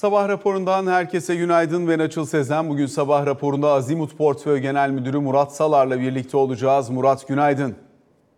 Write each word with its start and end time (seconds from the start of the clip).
Sabah 0.00 0.28
raporundan 0.28 0.86
herkese 0.86 1.36
günaydın. 1.36 1.88
Ben 1.88 1.98
Açıl 1.98 2.26
Sezen. 2.26 2.68
Bugün 2.68 2.86
sabah 2.86 3.26
raporunda 3.26 3.68
Azimut 3.68 4.16
Portföy 4.16 4.58
Genel 4.58 4.90
Müdürü 4.90 5.18
Murat 5.18 5.56
Salar'la 5.56 6.00
birlikte 6.00 6.36
olacağız. 6.36 6.90
Murat 6.90 7.28
günaydın. 7.28 7.74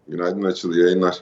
Günaydın 0.09 0.43
Açıl, 0.43 0.75
yayınlar. 0.75 1.19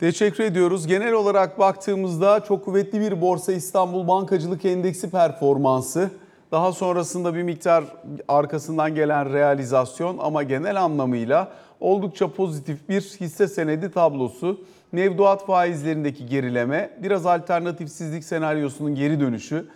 Teşekkür 0.00 0.44
ediyoruz. 0.44 0.86
Genel 0.86 1.12
olarak 1.12 1.58
baktığımızda 1.58 2.40
çok 2.40 2.64
kuvvetli 2.64 3.00
bir 3.00 3.20
Borsa 3.20 3.52
İstanbul 3.52 4.08
Bankacılık 4.08 4.64
Endeksi 4.64 5.10
performansı. 5.10 6.10
Daha 6.52 6.72
sonrasında 6.72 7.34
bir 7.34 7.42
miktar 7.42 7.84
arkasından 8.28 8.94
gelen 8.94 9.32
realizasyon 9.32 10.18
ama 10.18 10.42
genel 10.42 10.82
anlamıyla 10.82 11.52
oldukça 11.80 12.28
pozitif 12.32 12.88
bir 12.88 13.00
hisse 13.00 13.48
senedi 13.48 13.90
tablosu. 13.90 14.60
Mevduat 14.92 15.46
faizlerindeki 15.46 16.26
gerileme, 16.26 16.90
biraz 17.02 17.26
alternatifsizlik 17.26 18.24
senaryosunun 18.24 18.94
geri 18.94 19.20
dönüşü, 19.20 19.66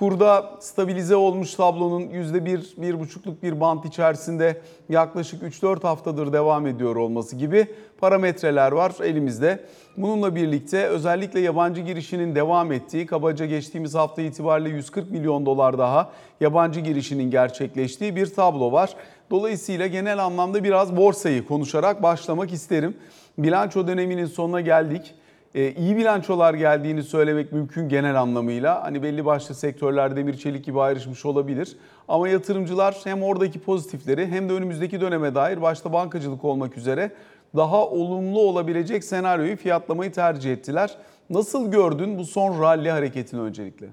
Kurda 0.00 0.50
stabilize 0.60 1.16
olmuş 1.16 1.54
tablonun 1.54 2.02
%1, 2.02 2.76
1,5'luk 2.80 3.42
bir 3.42 3.60
bant 3.60 3.84
içerisinde 3.84 4.60
yaklaşık 4.88 5.42
3-4 5.42 5.82
haftadır 5.82 6.32
devam 6.32 6.66
ediyor 6.66 6.96
olması 6.96 7.36
gibi 7.36 7.66
parametreler 7.98 8.72
var 8.72 8.92
elimizde. 9.02 9.64
Bununla 9.96 10.34
birlikte 10.34 10.86
özellikle 10.86 11.40
yabancı 11.40 11.80
girişinin 11.80 12.34
devam 12.34 12.72
ettiği, 12.72 13.06
kabaca 13.06 13.46
geçtiğimiz 13.46 13.94
hafta 13.94 14.22
itibariyle 14.22 14.68
140 14.68 15.10
milyon 15.10 15.46
dolar 15.46 15.78
daha 15.78 16.10
yabancı 16.40 16.80
girişinin 16.80 17.30
gerçekleştiği 17.30 18.16
bir 18.16 18.34
tablo 18.34 18.72
var. 18.72 18.90
Dolayısıyla 19.30 19.86
genel 19.86 20.24
anlamda 20.24 20.64
biraz 20.64 20.96
borsayı 20.96 21.46
konuşarak 21.46 22.02
başlamak 22.02 22.52
isterim. 22.52 22.96
Bilanço 23.38 23.86
döneminin 23.86 24.26
sonuna 24.26 24.60
geldik 24.60 25.14
iyi 25.54 25.96
bilançolar 25.96 26.54
geldiğini 26.54 27.02
söylemek 27.02 27.52
mümkün 27.52 27.88
genel 27.88 28.20
anlamıyla. 28.20 28.84
Hani 28.84 29.02
belli 29.02 29.24
başlı 29.24 29.54
sektörler 29.54 30.16
demir 30.16 30.36
çelik 30.36 30.64
gibi 30.64 30.80
ayrışmış 30.80 31.26
olabilir. 31.26 31.76
Ama 32.08 32.28
yatırımcılar 32.28 33.00
hem 33.04 33.22
oradaki 33.22 33.60
pozitifleri 33.60 34.26
hem 34.26 34.48
de 34.48 34.52
önümüzdeki 34.52 35.00
döneme 35.00 35.34
dair 35.34 35.62
başta 35.62 35.92
bankacılık 35.92 36.44
olmak 36.44 36.76
üzere 36.76 37.12
daha 37.56 37.88
olumlu 37.88 38.40
olabilecek 38.40 39.04
senaryoyu 39.04 39.56
fiyatlamayı 39.56 40.12
tercih 40.12 40.52
ettiler. 40.52 40.96
Nasıl 41.30 41.70
gördün 41.70 42.18
bu 42.18 42.24
son 42.24 42.62
rally 42.62 42.88
hareketini 42.88 43.40
öncelikle? 43.40 43.86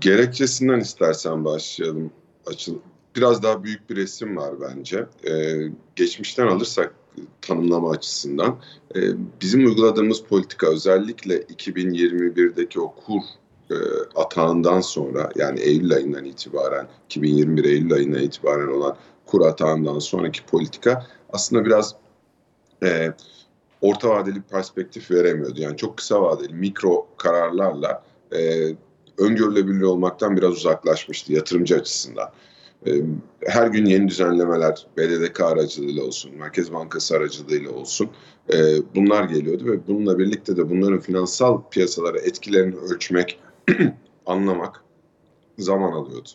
Gerekçesinden 0.00 0.80
istersen 0.80 1.44
başlayalım. 1.44 2.10
Açıl. 2.46 2.78
Biraz 3.16 3.42
daha 3.42 3.64
büyük 3.64 3.90
bir 3.90 3.96
resim 3.96 4.36
var 4.36 4.54
bence. 4.60 5.06
Ee, 5.30 5.62
geçmişten 5.96 6.46
alırsak 6.46 6.94
tanımlama 7.42 7.90
açısından 7.90 8.56
e, 8.96 9.00
bizim 9.40 9.66
uyguladığımız 9.66 10.22
politika 10.22 10.66
özellikle 10.66 11.38
2021'deki 11.38 12.80
o 12.80 12.94
kur 12.94 13.20
e, 13.70 13.76
atağından 14.14 14.80
sonra 14.80 15.30
yani 15.36 15.60
Eylül 15.60 15.94
ayından 15.94 16.24
itibaren 16.24 16.88
2021 17.06 17.64
Eylül 17.64 17.92
ayından 17.92 18.22
itibaren 18.22 18.68
olan 18.68 18.96
kur 19.26 19.46
atağından 19.46 19.98
sonraki 19.98 20.46
politika 20.46 21.06
aslında 21.32 21.64
biraz 21.64 21.94
e, 22.82 23.12
orta 23.80 24.08
vadeli 24.08 24.42
perspektif 24.42 25.10
veremiyordu. 25.10 25.60
Yani 25.60 25.76
çok 25.76 25.96
kısa 25.96 26.22
vadeli 26.22 26.54
mikro 26.54 27.06
kararlarla 27.16 28.02
e, 28.32 28.68
öngörülebilir 29.18 29.82
olmaktan 29.82 30.36
biraz 30.36 30.52
uzaklaşmıştı 30.52 31.32
yatırımcı 31.32 31.76
açısından. 31.76 32.30
Her 33.46 33.66
gün 33.66 33.86
yeni 33.86 34.08
düzenlemeler 34.08 34.86
BDDK 34.96 35.40
aracılığıyla 35.40 36.04
olsun, 36.04 36.36
Merkez 36.36 36.72
Bankası 36.72 37.16
aracılığıyla 37.16 37.70
olsun 37.70 38.10
bunlar 38.94 39.24
geliyordu 39.24 39.66
ve 39.66 39.86
bununla 39.86 40.18
birlikte 40.18 40.56
de 40.56 40.70
bunların 40.70 41.00
finansal 41.00 41.62
piyasalara 41.70 42.18
etkilerini 42.18 42.76
ölçmek, 42.76 43.40
anlamak 44.26 44.84
zaman 45.58 45.92
alıyordu. 45.92 46.28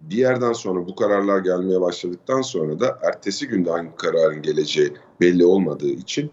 Bir 0.00 0.16
yerden 0.16 0.52
sonra 0.52 0.86
bu 0.86 0.96
kararlar 0.96 1.38
gelmeye 1.38 1.80
başladıktan 1.80 2.42
sonra 2.42 2.80
da 2.80 2.98
ertesi 3.02 3.48
günde 3.48 3.70
hangi 3.70 3.96
kararın 3.96 4.42
geleceği 4.42 4.92
belli 5.20 5.44
olmadığı 5.44 5.90
için 5.90 6.30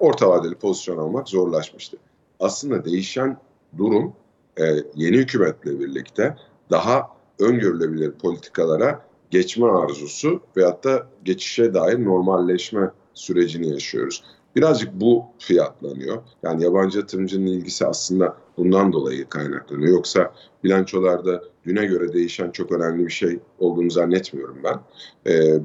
orta 0.00 0.28
vadeli 0.28 0.54
pozisyon 0.54 0.98
almak 0.98 1.28
zorlaşmıştı. 1.28 1.96
Aslında 2.40 2.84
değişen 2.84 3.38
durum 3.78 4.12
yeni 4.94 5.16
hükümetle 5.16 5.80
birlikte 5.80 6.36
daha 6.70 7.17
öngörülebilir 7.40 8.12
politikalara 8.12 9.02
geçme 9.30 9.66
arzusu 9.66 10.40
veyahut 10.56 10.84
da 10.84 11.06
geçişe 11.24 11.74
dair 11.74 12.04
normalleşme 12.04 12.90
sürecini 13.14 13.70
yaşıyoruz. 13.70 14.24
Birazcık 14.56 14.92
bu 14.92 15.24
fiyatlanıyor. 15.38 16.22
Yani 16.42 16.64
yabancı 16.64 16.98
yatırımcının 16.98 17.46
ilgisi 17.46 17.86
aslında 17.86 18.36
bundan 18.56 18.92
dolayı 18.92 19.28
kaynaklanıyor. 19.28 19.92
Yoksa 19.92 20.32
bilançolarda 20.64 21.42
düne 21.64 21.86
göre 21.86 22.12
değişen 22.12 22.50
çok 22.50 22.72
önemli 22.72 23.06
bir 23.06 23.12
şey 23.12 23.38
olduğunu 23.58 23.90
zannetmiyorum 23.90 24.58
ben. 24.64 24.80
Ee, 25.32 25.60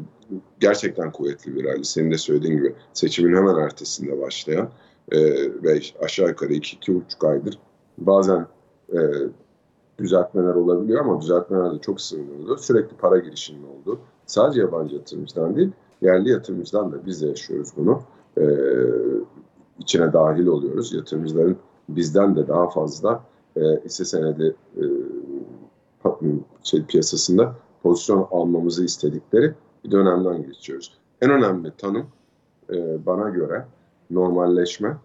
gerçekten 0.60 1.12
kuvvetli 1.12 1.56
bir 1.56 1.66
hali. 1.66 1.86
Senin 1.86 2.12
de 2.12 2.18
söylediğin 2.18 2.58
gibi 2.58 2.76
seçimin 2.94 3.36
hemen 3.36 3.56
ertesinde 3.56 4.22
başlayan 4.22 4.70
e, 5.12 5.20
ve 5.64 5.82
aşağı 6.02 6.28
yukarı 6.28 6.54
2-2,5 6.54 7.28
aydır 7.28 7.60
bazen 7.98 8.48
e, 8.94 9.00
düzeltmeler 10.00 10.56
olabiliyor 10.56 11.00
ama 11.06 11.22
düzeltmeler 11.22 11.74
de 11.74 11.80
çok 11.80 12.02
sınırlı. 12.02 12.58
Sürekli 12.58 12.98
para 12.98 13.18
girişinin 13.18 13.64
oldu. 13.64 14.00
Sadece 14.26 14.62
yabancı 14.62 14.96
yatırımcıdan 14.96 15.56
değil, 15.56 15.72
yerli 16.02 16.30
yatırımcıdan 16.30 16.92
da 16.92 17.06
biz 17.06 17.22
de 17.22 17.28
yaşıyoruz 17.28 17.70
bunu. 17.78 18.02
Ee, 18.38 18.44
içine 19.80 20.14
dahil 20.14 20.46
oluyoruz. 20.46 20.94
Yatırımcıların 20.94 21.58
bizden 21.90 22.36
de 22.36 22.48
daha 22.48 22.70
fazla 22.70 23.24
e, 23.56 23.62
hisse 23.86 24.06
senedi 24.06 24.56
e, 24.78 24.84
şey, 26.64 26.86
piyasasında 26.86 27.56
pozisyon 27.84 28.28
almamızı 28.32 28.86
istedikleri 28.86 29.54
bir 29.86 29.92
dönemden 29.92 30.44
geçiyoruz. 30.44 30.98
En 31.22 31.32
önemli 31.32 31.72
tanım 31.78 32.06
e, 32.74 33.06
bana 33.06 33.30
göre 33.30 33.66
normalleşme. 34.10 34.98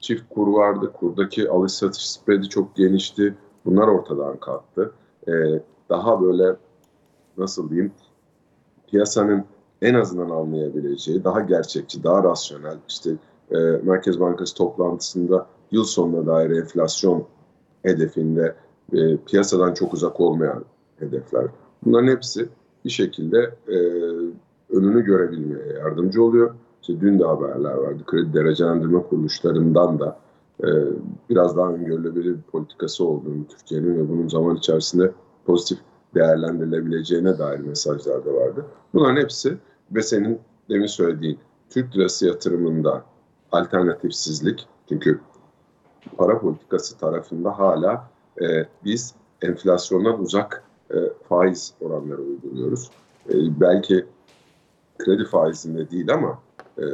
Çift 0.00 0.22
kur 0.30 0.48
vardı. 0.48 0.92
Kurdaki 0.92 1.50
alış 1.50 1.72
satış 1.72 2.10
spreadi 2.10 2.48
çok 2.48 2.76
genişti 2.76 3.34
Bunlar 3.64 3.88
ortadan 3.88 4.36
kalktı. 4.36 4.92
Ee, 5.28 5.32
daha 5.88 6.22
böyle 6.22 6.56
nasıl 7.38 7.70
diyeyim 7.70 7.92
piyasanın 8.86 9.44
en 9.82 9.94
azından 9.94 10.30
anlayabileceği, 10.30 11.24
daha 11.24 11.40
gerçekçi, 11.40 12.04
daha 12.04 12.24
rasyonel 12.24 12.76
işte 12.88 13.10
e, 13.50 13.58
Merkez 13.58 14.20
Bankası 14.20 14.54
toplantısında 14.54 15.46
yıl 15.70 15.84
sonuna 15.84 16.26
dair 16.26 16.50
enflasyon 16.50 17.24
hedefinde 17.82 18.54
e, 18.92 19.16
piyasadan 19.16 19.74
çok 19.74 19.94
uzak 19.94 20.20
olmayan 20.20 20.64
hedefler. 20.98 21.46
Bunların 21.84 22.08
hepsi 22.08 22.48
bir 22.84 22.90
şekilde 22.90 23.54
e, 23.68 23.76
önünü 24.76 25.04
görebilmeye 25.04 25.72
yardımcı 25.78 26.22
oluyor. 26.22 26.54
İşte 26.80 27.00
dün 27.00 27.18
de 27.18 27.24
haberler 27.24 27.74
vardı. 27.74 28.02
Kredi 28.06 28.34
derecelendirme 28.34 29.02
kuruluşlarından 29.02 30.00
da 30.00 30.06
e, 30.06 30.29
biraz 31.30 31.56
daha 31.56 31.68
öngörülebilir 31.68 32.36
bir 32.36 32.42
politikası 32.42 33.04
olduğunu 33.04 33.46
Türkiye'nin 33.48 33.96
ve 33.96 34.08
bunun 34.08 34.28
zaman 34.28 34.56
içerisinde 34.56 35.12
pozitif 35.44 35.78
değerlendirilebileceğine 36.14 37.38
dair 37.38 37.58
mesajlar 37.58 38.24
da 38.24 38.34
vardı. 38.34 38.66
Bunların 38.94 39.20
hepsi 39.20 39.58
ve 39.92 40.02
senin 40.02 40.40
demin 40.68 40.86
söylediğin 40.86 41.38
Türk 41.70 41.96
lirası 41.96 42.26
yatırımında 42.26 43.04
alternatifsizlik 43.52 44.68
çünkü 44.88 45.20
para 46.16 46.40
politikası 46.40 46.98
tarafında 46.98 47.58
hala 47.58 48.10
e, 48.42 48.66
biz 48.84 49.14
enflasyondan 49.42 50.20
uzak 50.20 50.64
e, 50.90 50.96
faiz 51.28 51.74
oranları 51.80 52.22
uyguluyoruz. 52.22 52.90
E, 53.28 53.34
belki 53.60 54.06
kredi 54.98 55.24
faizinde 55.24 55.90
değil 55.90 56.14
ama 56.14 56.38
e, 56.78 56.84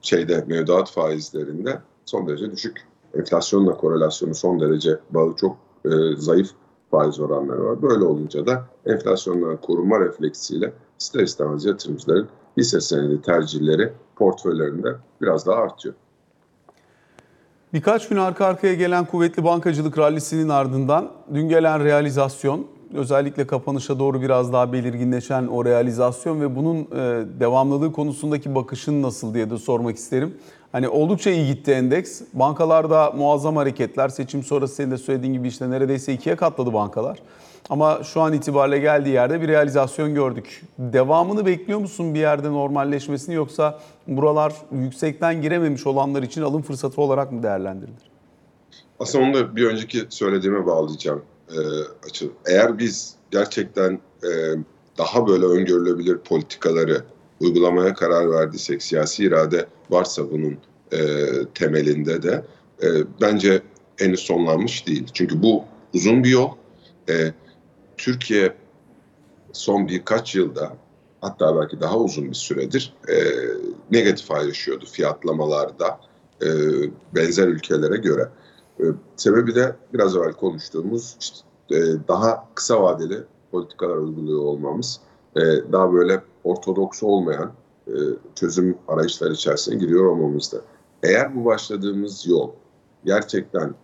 şeyde 0.00 0.44
mevduat 0.46 0.90
faizlerinde 0.90 1.80
son 2.04 2.28
derece 2.28 2.50
düşük. 2.50 2.86
Enflasyonla 3.18 3.74
korelasyonu 3.74 4.34
son 4.34 4.60
derece 4.60 4.98
bağı 5.10 5.34
çok 5.36 5.56
e, 5.84 5.90
zayıf 6.16 6.50
faiz 6.90 7.20
oranları 7.20 7.64
var. 7.64 7.82
Böyle 7.82 8.04
olunca 8.04 8.46
da 8.46 8.64
enflasyondan 8.86 9.56
korunma 9.56 10.00
refleksiyle 10.00 10.72
ister 11.00 11.20
istemez 11.20 11.64
yatırımcıların 11.64 12.28
hisse 12.56 12.80
senedi 12.80 13.22
tercihleri 13.22 13.92
portföylerinde 14.16 14.96
biraz 15.20 15.46
daha 15.46 15.56
artıyor. 15.56 15.94
Birkaç 17.72 18.08
gün 18.08 18.16
arka 18.16 18.46
arkaya 18.46 18.74
gelen 18.74 19.04
kuvvetli 19.04 19.44
bankacılık 19.44 19.98
rallisinin 19.98 20.48
ardından 20.48 21.10
dün 21.34 21.48
gelen 21.48 21.84
realizasyon 21.84 22.66
özellikle 22.94 23.46
kapanışa 23.46 23.98
doğru 23.98 24.22
biraz 24.22 24.52
daha 24.52 24.72
belirginleşen 24.72 25.46
o 25.46 25.64
realizasyon 25.64 26.40
ve 26.40 26.56
bunun 26.56 26.76
e, 26.76 27.24
devamlılığı 27.40 27.92
konusundaki 27.92 28.54
bakışın 28.54 29.02
nasıl 29.02 29.34
diye 29.34 29.50
de 29.50 29.58
sormak 29.58 29.96
isterim. 29.96 30.34
Hani 30.72 30.88
oldukça 30.88 31.30
iyi 31.30 31.46
gitti 31.46 31.70
endeks. 31.70 32.20
Bankalarda 32.32 33.10
muazzam 33.10 33.56
hareketler. 33.56 34.08
Seçim 34.08 34.42
sonrası 34.42 34.74
senin 34.74 34.90
de 34.90 34.98
söylediğin 34.98 35.32
gibi 35.32 35.48
işte 35.48 35.70
neredeyse 35.70 36.12
ikiye 36.12 36.36
katladı 36.36 36.72
bankalar. 36.72 37.18
Ama 37.70 38.02
şu 38.04 38.20
an 38.20 38.32
itibariyle 38.32 38.78
geldiği 38.78 39.08
yerde 39.08 39.40
bir 39.40 39.48
realizasyon 39.48 40.14
gördük. 40.14 40.62
Devamını 40.78 41.46
bekliyor 41.46 41.78
musun 41.78 42.14
bir 42.14 42.18
yerde 42.18 42.50
normalleşmesini 42.50 43.34
yoksa 43.34 43.80
buralar 44.06 44.54
yüksekten 44.72 45.42
girememiş 45.42 45.86
olanlar 45.86 46.22
için 46.22 46.42
alım 46.42 46.62
fırsatı 46.62 47.00
olarak 47.00 47.32
mı 47.32 47.42
değerlendirilir? 47.42 48.10
Aslında 49.00 49.24
onu 49.24 49.34
da 49.34 49.56
bir 49.56 49.66
önceki 49.66 50.06
söylediğime 50.08 50.66
bağlayacağım 50.66 51.22
e. 51.50 51.56
Eğer 52.46 52.78
biz 52.78 53.14
gerçekten 53.30 54.00
e, 54.24 54.30
daha 54.98 55.26
böyle 55.26 55.44
öngörülebilir 55.44 56.18
politikaları 56.18 57.04
uygulamaya 57.42 57.94
karar 57.94 58.30
verdiysek, 58.30 58.82
siyasi 58.82 59.24
irade 59.24 59.66
varsa 59.90 60.30
bunun 60.30 60.58
e, 60.92 60.98
temelinde 61.54 62.22
de 62.22 62.44
e, 62.82 62.86
bence 63.20 63.62
henüz 63.96 64.20
sonlanmış 64.20 64.86
değil. 64.86 65.06
Çünkü 65.12 65.42
bu 65.42 65.64
uzun 65.94 66.24
bir 66.24 66.30
yol. 66.30 66.50
E, 67.08 67.32
Türkiye 67.96 68.54
son 69.52 69.88
birkaç 69.88 70.34
yılda 70.34 70.72
hatta 71.20 71.56
belki 71.60 71.80
daha 71.80 71.98
uzun 71.98 72.28
bir 72.28 72.34
süredir 72.34 72.94
e, 73.08 73.16
negatif 73.90 74.30
ayrışıyordu 74.30 74.86
fiyatlamalarda 74.86 76.00
e, 76.42 76.48
benzer 77.14 77.48
ülkelere 77.48 77.96
göre. 77.96 78.28
E, 78.80 78.84
sebebi 79.16 79.54
de 79.54 79.76
biraz 79.92 80.16
evvel 80.16 80.32
konuştuğumuz 80.32 81.16
işte, 81.20 81.38
e, 81.70 81.78
daha 82.08 82.48
kısa 82.54 82.82
vadeli 82.82 83.18
politikalar 83.50 83.96
uyguluyor 83.96 84.40
olmamız, 84.40 85.00
e, 85.36 85.40
daha 85.72 85.92
böyle 85.92 86.22
ortodoks 86.44 87.02
olmayan 87.02 87.52
e, 87.86 87.94
çözüm 88.34 88.78
arayışları 88.88 89.32
içerisine 89.32 89.74
giriyor 89.74 90.04
olmamızda. 90.04 90.58
Eğer 91.02 91.36
bu 91.36 91.44
başladığımız 91.44 92.26
yol 92.26 92.50
gerçekten 93.04 93.74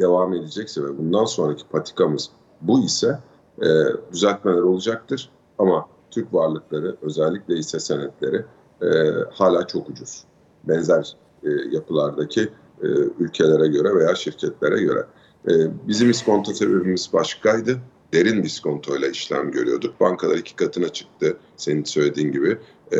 devam 0.00 0.34
edecekse 0.34 0.84
ve 0.84 0.98
bundan 0.98 1.24
sonraki 1.24 1.68
patikamız 1.68 2.30
bu 2.60 2.80
ise 2.80 3.18
e, 3.62 3.68
düzeltmeler 4.12 4.62
olacaktır. 4.62 5.30
Ama 5.58 5.88
Türk 6.10 6.34
varlıkları 6.34 6.96
özellikle 7.02 7.54
hisse 7.54 7.80
senetleri 7.80 8.44
e, 8.82 8.88
hala 9.32 9.66
çok 9.66 9.88
ucuz. 9.88 10.24
Benzer 10.64 11.16
e, 11.42 11.48
yapılardaki 11.70 12.40
e, 12.82 12.86
ülkelere 13.18 13.68
göre 13.68 13.94
veya 13.94 14.14
şirketlere 14.14 14.82
göre. 14.82 15.06
E, 15.48 15.52
bizim 15.88 16.10
iskonto 16.10 16.52
sebebimiz 16.52 17.10
başkaydı. 17.12 17.78
Derin 18.12 18.42
diskontoyla 18.42 19.08
işlem 19.08 19.50
görüyorduk. 19.50 20.00
Bankalar 20.00 20.36
iki 20.36 20.56
katına 20.56 20.88
çıktı 20.88 21.36
senin 21.56 21.84
söylediğin 21.84 22.32
gibi 22.32 22.58
e, 22.92 22.98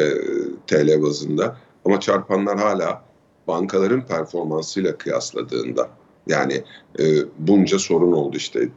TL 0.66 1.02
bazında. 1.02 1.56
Ama 1.84 2.00
çarpanlar 2.00 2.58
hala 2.58 3.04
bankaların 3.48 4.06
performansıyla 4.06 4.98
kıyasladığında 4.98 5.90
yani 6.26 6.64
e, 6.98 7.04
bunca 7.38 7.78
sorun 7.78 8.12
oldu 8.12 8.36
işte 8.36 8.68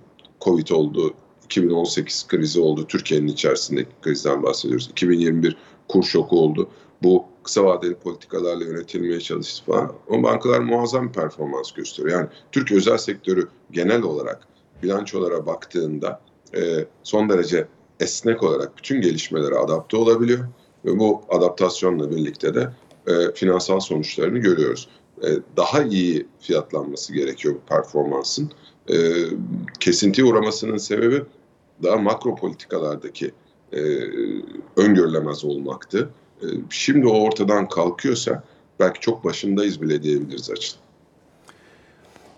Covid 0.42 0.70
oldu, 0.70 1.14
2018 1.46 2.28
krizi 2.28 2.60
oldu, 2.60 2.88
Türkiye'nin 2.88 3.28
içerisindeki 3.28 3.90
krizden 4.02 4.44
bahsediyoruz. 4.44 4.90
2021 4.92 5.58
kur 5.88 6.04
şoku 6.04 6.40
oldu. 6.40 6.70
Bu 7.04 7.26
kısa 7.44 7.64
vadeli 7.64 7.96
politikalarla 7.96 8.66
yönetilmeye 8.66 9.20
çalıştı 9.20 9.66
falan. 9.66 9.94
O 10.08 10.24
bankalar 10.24 10.60
muazzam 10.60 11.08
bir 11.08 11.14
performans 11.14 11.72
gösteriyor. 11.72 12.20
Yani 12.20 12.30
Türk 12.52 12.72
özel 12.72 12.98
sektörü 12.98 13.48
genel 13.72 14.02
olarak 14.02 14.48
bilançolara 14.84 15.46
baktığında 15.46 16.22
e, 16.56 16.86
son 17.04 17.30
derece 17.30 17.68
esnek 18.00 18.44
olarak 18.44 18.78
bütün 18.78 19.02
gelişmelere 19.02 19.56
adapte 19.56 19.98
olabiliyor. 19.98 20.48
Ve 20.86 21.00
bu 21.00 21.22
adaptasyonla 21.30 22.12
birlikte 22.12 22.56
de 22.56 22.70
e, 23.08 23.32
finansal 23.34 23.80
sonuçlarını 23.80 24.38
görüyoruz. 24.38 24.88
E, 25.24 25.28
daha 25.58 25.84
iyi 25.84 26.28
fiyatlanması 26.40 27.14
gerekiyor 27.14 27.56
bu 27.56 27.60
performansın. 27.70 28.52
E, 28.90 28.96
kesintiye 29.80 30.28
uğramasının 30.28 30.78
sebebi 30.78 31.24
daha 31.84 31.98
makro 31.98 32.36
politikalardaki 32.36 33.32
e, 33.74 33.80
öngörülemez 34.78 35.46
olmaktı. 35.46 36.10
E, 36.42 36.46
şimdi 36.70 37.08
o 37.08 37.22
ortadan 37.22 37.68
kalkıyorsa 37.68 38.44
belki 38.80 39.00
çok 39.00 39.24
başındayız 39.24 39.82
bile 39.82 40.04
diyebiliriz 40.04 40.52
açık. 40.52 40.83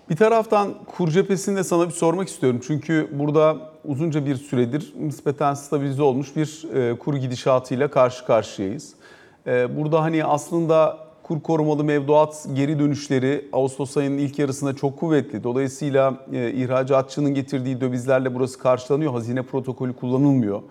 Bir 0.10 0.16
taraftan 0.16 0.74
kur 0.86 1.10
cephesinde 1.10 1.63
sana 1.63 1.88
bir 1.88 1.94
sormak 1.94 2.28
istiyorum. 2.28 2.62
Çünkü 2.68 3.10
burada 3.13 3.57
uzunca 3.86 4.25
bir 4.25 4.36
süredir 4.36 4.94
nispeten 5.00 5.54
stabilize 5.54 6.04
olmuş 6.04 6.36
bir 6.36 6.74
e, 6.74 6.98
kur 6.98 7.16
gidişatıyla 7.16 7.88
karşı 7.88 8.25
karşıyayız. 8.25 8.94
E, 9.48 9.78
burada 9.78 10.02
hani 10.02 10.25
aslında 10.25 10.98
kur 11.24 11.42
korumalı 11.42 11.84
mevduat 11.84 12.48
geri 12.54 12.80
dönüşleri 12.80 13.50
Ağustos 13.54 13.98
ayının 13.98 14.18
ilk 14.18 14.40
yarısında 14.40 14.75
çok 14.75 15.00
kuvvetli. 15.00 15.44
Dolayısıyla 15.44 16.13
e, 16.34 16.51
ihracatçının 16.51 17.34
getirdiği 17.34 17.81
dövizlerle 17.81 18.36
burası 18.36 18.60
karşılanıyor. 18.60 19.12
Hazine 19.12 19.42
protokolü 19.42 19.94
kullanılmıyor. 19.94 20.62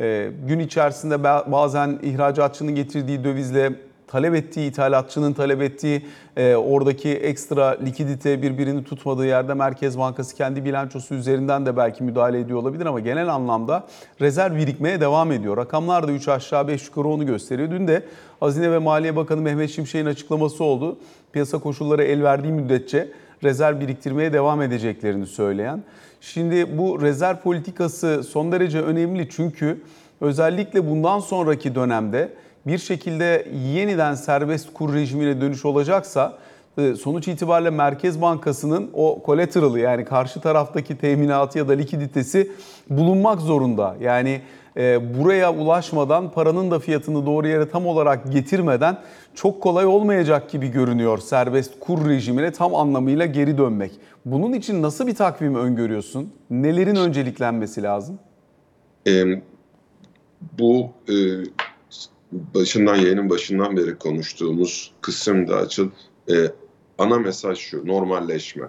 E, 0.00 0.30
gün 0.48 0.58
içerisinde 0.58 1.24
bazen 1.24 1.98
ihracatçının 2.02 2.74
getirdiği 2.74 3.24
dövizle 3.24 3.72
talep 4.10 4.34
ettiği, 4.34 4.70
ithalatçının 4.70 5.32
talep 5.32 5.62
ettiği 5.62 6.06
e, 6.36 6.54
oradaki 6.54 7.08
ekstra 7.08 7.78
likidite 7.84 8.42
birbirini 8.42 8.84
tutmadığı 8.84 9.26
yerde 9.26 9.54
Merkez 9.54 9.98
Bankası 9.98 10.36
kendi 10.36 10.64
bilançosu 10.64 11.14
üzerinden 11.14 11.66
de 11.66 11.76
belki 11.76 12.02
müdahale 12.02 12.40
ediyor 12.40 12.58
olabilir 12.58 12.86
ama 12.86 13.00
genel 13.00 13.34
anlamda 13.34 13.86
rezerv 14.20 14.56
birikmeye 14.56 15.00
devam 15.00 15.32
ediyor. 15.32 15.56
Rakamlar 15.56 16.08
da 16.08 16.12
3 16.12 16.28
aşağı 16.28 16.68
5 16.68 16.86
yukarı 16.86 17.08
onu 17.08 17.26
gösteriyor. 17.26 17.70
Dün 17.70 17.88
de 17.88 18.02
Hazine 18.40 18.72
ve 18.72 18.78
Maliye 18.78 19.16
Bakanı 19.16 19.40
Mehmet 19.40 19.70
Şimşek'in 19.70 20.06
açıklaması 20.06 20.64
oldu. 20.64 20.98
Piyasa 21.32 21.58
koşulları 21.58 22.02
el 22.02 22.22
verdiği 22.22 22.52
müddetçe 22.52 23.08
rezerv 23.44 23.80
biriktirmeye 23.80 24.32
devam 24.32 24.62
edeceklerini 24.62 25.26
söyleyen. 25.26 25.82
Şimdi 26.20 26.78
bu 26.78 27.02
rezerv 27.02 27.36
politikası 27.36 28.22
son 28.24 28.52
derece 28.52 28.80
önemli 28.80 29.28
çünkü 29.30 29.82
özellikle 30.20 30.90
bundan 30.90 31.20
sonraki 31.20 31.74
dönemde 31.74 32.32
bir 32.66 32.78
şekilde 32.78 33.48
yeniden 33.74 34.14
serbest 34.14 34.72
kur 34.74 34.94
rejimine 34.94 35.40
dönüş 35.40 35.64
olacaksa 35.64 36.38
e, 36.78 36.94
sonuç 36.94 37.28
itibariyle 37.28 37.70
Merkez 37.70 38.22
Bankası'nın 38.22 38.90
o 38.94 39.22
collateral'ı 39.26 39.80
yani 39.80 40.04
karşı 40.04 40.40
taraftaki 40.40 40.98
teminatı 40.98 41.58
ya 41.58 41.68
da 41.68 41.72
likiditesi 41.72 42.52
bulunmak 42.90 43.40
zorunda. 43.40 43.96
Yani 44.00 44.40
e, 44.76 45.18
buraya 45.18 45.54
ulaşmadan 45.54 46.30
paranın 46.30 46.70
da 46.70 46.78
fiyatını 46.78 47.26
doğru 47.26 47.48
yere 47.48 47.68
tam 47.68 47.86
olarak 47.86 48.32
getirmeden 48.32 48.98
çok 49.34 49.62
kolay 49.62 49.86
olmayacak 49.86 50.50
gibi 50.50 50.68
görünüyor 50.68 51.18
serbest 51.18 51.80
kur 51.80 52.08
rejimine 52.08 52.52
tam 52.52 52.74
anlamıyla 52.74 53.26
geri 53.26 53.58
dönmek. 53.58 53.92
Bunun 54.24 54.52
için 54.52 54.82
nasıl 54.82 55.06
bir 55.06 55.14
takvim 55.14 55.54
öngörüyorsun? 55.54 56.32
Nelerin 56.50 56.96
önceliklenmesi 56.96 57.82
lazım? 57.82 58.18
E, 59.06 59.24
bu 60.58 60.90
e, 61.08 61.14
başından 62.32 62.96
yayının 62.96 63.30
başından 63.30 63.76
beri 63.76 63.98
konuştuğumuz 63.98 64.92
kısımda 65.00 65.56
açıl 65.56 65.90
e, 66.30 66.34
ana 66.98 67.18
mesaj 67.18 67.58
şu 67.58 67.86
normalleşme. 67.86 68.66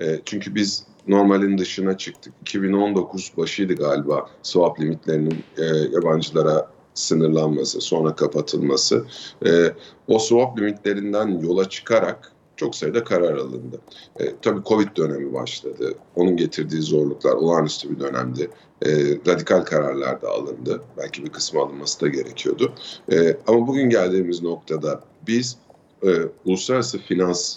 E, 0.00 0.20
çünkü 0.24 0.54
biz 0.54 0.86
normalin 1.08 1.58
dışına 1.58 1.98
çıktık. 1.98 2.34
2019 2.40 3.32
başıydı 3.36 3.74
galiba 3.74 4.30
swap 4.42 4.80
limitlerinin 4.80 5.44
e, 5.58 5.64
yabancılara 5.92 6.70
sınırlanması, 6.94 7.80
sonra 7.80 8.14
kapatılması. 8.14 9.04
E, 9.46 9.72
o 10.08 10.18
swap 10.18 10.58
limitlerinden 10.58 11.28
yola 11.28 11.68
çıkarak 11.68 12.32
çok 12.60 12.74
sayıda 12.74 13.04
karar 13.04 13.36
alındı. 13.36 13.80
E, 14.20 14.36
tabii 14.42 14.64
Covid 14.64 14.96
dönemi 14.96 15.34
başladı. 15.34 15.94
Onun 16.16 16.36
getirdiği 16.36 16.82
zorluklar 16.82 17.32
olağanüstü 17.32 17.90
bir 17.90 18.00
dönemdi. 18.00 18.50
E, 18.82 18.90
radikal 19.26 19.60
kararlar 19.60 20.22
da 20.22 20.28
alındı. 20.28 20.82
Belki 20.98 21.24
bir 21.24 21.30
kısmı 21.30 21.60
alınması 21.60 22.00
da 22.00 22.08
gerekiyordu. 22.08 22.72
E, 23.12 23.36
ama 23.46 23.66
bugün 23.66 23.90
geldiğimiz 23.90 24.42
noktada 24.42 25.00
biz 25.26 25.58
e, 26.02 26.08
uluslararası 26.44 26.98
finans 26.98 27.56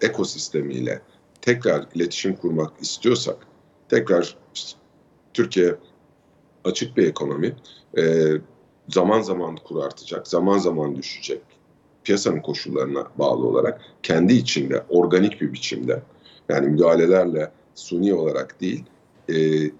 ekosistemiyle 0.00 1.02
tekrar 1.40 1.86
iletişim 1.94 2.36
kurmak 2.36 2.72
istiyorsak, 2.80 3.36
tekrar 3.88 4.36
işte, 4.54 4.78
Türkiye 5.34 5.74
açık 6.64 6.96
bir 6.96 7.06
ekonomi, 7.06 7.56
e, 7.98 8.32
zaman 8.88 9.20
zaman 9.20 9.56
kur 9.56 9.84
artacak, 9.84 10.28
zaman 10.28 10.58
zaman 10.58 10.96
düşecek 10.96 11.40
piyasanın 12.08 12.40
koşullarına 12.40 13.06
bağlı 13.18 13.46
olarak 13.46 13.80
kendi 14.02 14.34
içinde 14.34 14.82
organik 14.88 15.40
bir 15.40 15.52
biçimde 15.52 16.02
yani 16.48 16.66
müdahalelerle 16.66 17.50
suni 17.74 18.14
olarak 18.14 18.60
değil 18.60 18.84
e, 19.28 19.34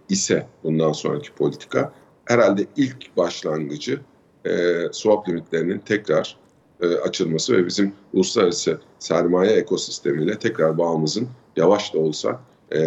ise 0.09 0.47
bundan 0.65 0.93
sonraki 0.93 1.33
politika 1.33 1.93
herhalde 2.25 2.67
ilk 2.77 3.17
başlangıcı 3.17 4.01
e, 4.45 4.51
swap 4.93 5.29
limitlerinin 5.29 5.79
tekrar 5.79 6.37
e, 6.81 6.87
açılması 6.87 7.57
ve 7.57 7.67
bizim 7.67 7.93
uluslararası 8.13 8.81
sermaye 8.99 9.53
ekosistemiyle 9.53 10.39
tekrar 10.39 10.79
bağımızın 10.79 11.29
yavaş 11.57 11.95
da 11.95 11.99
olsa 11.99 12.41
e, 12.73 12.81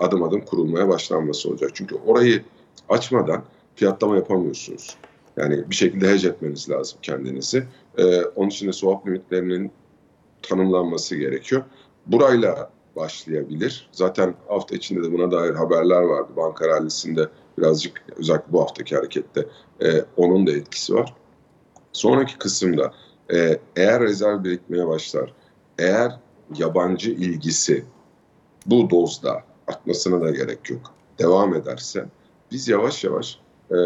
adım 0.00 0.22
adım 0.22 0.40
kurulmaya 0.40 0.88
başlanması 0.88 1.48
olacak. 1.48 1.70
Çünkü 1.74 1.94
orayı 2.06 2.42
açmadan 2.88 3.44
fiyatlama 3.74 4.16
yapamıyorsunuz. 4.16 4.96
Yani 5.40 5.70
bir 5.70 5.74
şekilde 5.74 6.08
hedge 6.08 6.28
etmeniz 6.28 6.70
lazım 6.70 6.98
kendinizi. 7.02 7.64
Ee, 7.98 8.22
onun 8.22 8.48
için 8.48 8.68
de 8.68 8.72
swap 8.72 9.06
limitlerinin 9.06 9.72
tanımlanması 10.42 11.16
gerekiyor. 11.16 11.62
Burayla 12.06 12.70
başlayabilir. 12.96 13.88
Zaten 13.92 14.34
hafta 14.48 14.76
içinde 14.76 15.02
de 15.02 15.12
buna 15.12 15.30
dair 15.30 15.54
haberler 15.54 16.00
vardı. 16.00 16.32
Banka 16.36 16.68
rallisinde 16.68 17.28
birazcık 17.58 18.02
özellikle 18.16 18.52
bu 18.52 18.60
haftaki 18.60 18.96
harekette 18.96 19.46
e, 19.82 20.04
onun 20.16 20.46
da 20.46 20.52
etkisi 20.52 20.94
var. 20.94 21.14
Sonraki 21.92 22.38
kısımda 22.38 22.92
e, 23.32 23.58
eğer 23.76 24.02
rezerv 24.02 24.44
birikmeye 24.44 24.86
başlar, 24.86 25.34
eğer 25.78 26.20
yabancı 26.54 27.10
ilgisi 27.10 27.84
bu 28.66 28.90
dozda 28.90 29.44
artmasına 29.66 30.20
da 30.20 30.30
gerek 30.30 30.70
yok. 30.70 30.94
Devam 31.18 31.54
ederse 31.54 32.06
biz 32.50 32.68
yavaş 32.68 33.04
yavaş 33.04 33.40
e, 33.70 33.78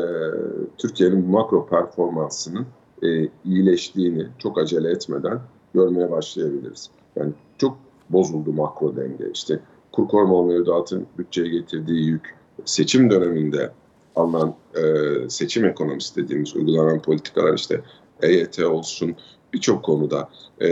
Türkiye'nin 0.79 1.31
makro 1.31 1.67
performansının 1.67 2.67
e, 3.03 3.29
iyileştiğini 3.45 4.27
çok 4.39 4.59
acele 4.59 4.91
etmeden 4.91 5.41
görmeye 5.75 6.11
başlayabiliriz. 6.11 6.91
Yani 7.17 7.33
çok 7.59 7.77
bozuldu 8.11 8.53
makro 8.53 8.97
denge. 8.97 9.31
İşte 9.35 9.61
kur 9.93 10.09
koruma 10.09 10.43
mevduatın 10.43 11.07
bütçeye 11.19 11.49
getirdiği 11.49 12.07
yük, 12.07 12.35
seçim 12.65 13.11
döneminde 13.11 13.71
alınan 14.17 14.55
e, 14.75 14.83
seçim 15.29 15.65
ekonomisi 15.65 16.17
dediğimiz 16.17 16.57
uygulanan 16.57 17.03
politikalar 17.03 17.55
işte 17.55 17.81
EYT 18.23 18.59
olsun 18.59 19.17
birçok 19.53 19.85
konuda 19.85 20.29
e, 20.61 20.69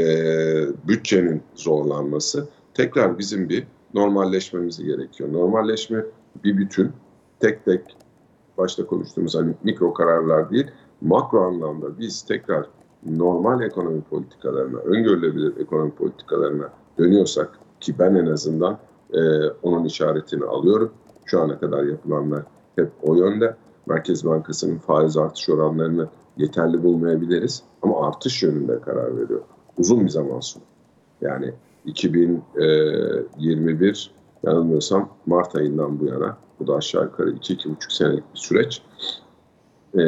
bütçenin 0.88 1.42
zorlanması 1.54 2.48
tekrar 2.74 3.18
bizim 3.18 3.48
bir 3.48 3.64
normalleşmemiz 3.94 4.84
gerekiyor. 4.84 5.32
Normalleşme 5.32 6.04
bir 6.44 6.56
bütün 6.56 6.92
tek 7.40 7.64
tek 7.64 7.80
başta 8.58 8.86
konuştuğumuz 8.86 9.34
hani 9.34 9.54
mikro 9.64 9.94
kararlar 9.94 10.50
değil 10.50 10.66
makro 11.00 11.40
anlamda 11.40 11.98
biz 11.98 12.22
tekrar 12.22 12.66
normal 13.06 13.60
ekonomi 13.60 14.02
politikalarına, 14.02 14.78
öngörülebilir 14.78 15.60
ekonomi 15.60 15.90
politikalarına 15.90 16.68
dönüyorsak 16.98 17.58
ki 17.80 17.94
ben 17.98 18.14
en 18.14 18.26
azından 18.26 18.78
e, 19.12 19.20
onun 19.62 19.84
işaretini 19.84 20.44
alıyorum. 20.44 20.92
Şu 21.24 21.40
ana 21.40 21.58
kadar 21.58 21.84
yapılanlar 21.84 22.42
hep 22.76 22.90
o 23.02 23.14
yönde. 23.14 23.56
Merkez 23.86 24.24
Bankası'nın 24.24 24.78
faiz 24.78 25.16
artış 25.16 25.48
oranlarını 25.48 26.08
yeterli 26.36 26.82
bulmayabiliriz 26.82 27.62
ama 27.82 28.06
artış 28.06 28.42
yönünde 28.42 28.80
karar 28.80 29.18
veriyor. 29.18 29.40
Uzun 29.78 30.04
bir 30.04 30.08
zaman 30.08 30.40
sonra. 30.40 30.64
Yani 31.20 31.54
2021 31.84 34.14
yanılmıyorsam 34.42 35.08
Mart 35.26 35.56
ayından 35.56 36.00
bu 36.00 36.04
yana 36.04 36.36
bu 36.62 36.66
da 36.66 36.74
aşağı 36.74 37.04
yukarı 37.04 37.30
2-2,5 37.30 37.96
senelik 37.96 38.24
bir 38.34 38.38
süreç. 38.38 38.82
Ee, 39.98 40.00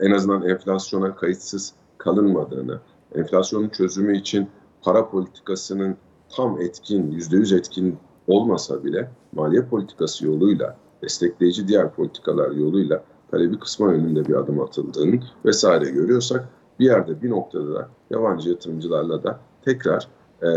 en 0.00 0.10
azından 0.10 0.48
enflasyona 0.48 1.16
kayıtsız 1.16 1.72
kalınmadığını, 1.98 2.80
enflasyonun 3.14 3.68
çözümü 3.68 4.16
için 4.16 4.48
para 4.82 5.10
politikasının 5.10 5.96
tam 6.36 6.60
etkin, 6.60 7.12
%100 7.12 7.58
etkin 7.58 7.98
olmasa 8.26 8.84
bile 8.84 9.10
maliye 9.32 9.64
politikası 9.64 10.26
yoluyla, 10.26 10.76
destekleyici 11.02 11.68
diğer 11.68 11.92
politikalar 11.92 12.50
yoluyla 12.50 13.04
talebi 13.30 13.58
kısma 13.58 13.92
yönünde 13.92 14.28
bir 14.28 14.34
adım 14.34 14.60
atıldığını 14.60 15.20
vesaire 15.44 15.90
görüyorsak 15.90 16.48
bir 16.80 16.84
yerde 16.84 17.22
bir 17.22 17.30
noktada 17.30 17.74
da 17.74 17.88
yabancı 18.10 18.50
yatırımcılarla 18.50 19.22
da 19.22 19.40
tekrar 19.64 20.08
e, 20.42 20.48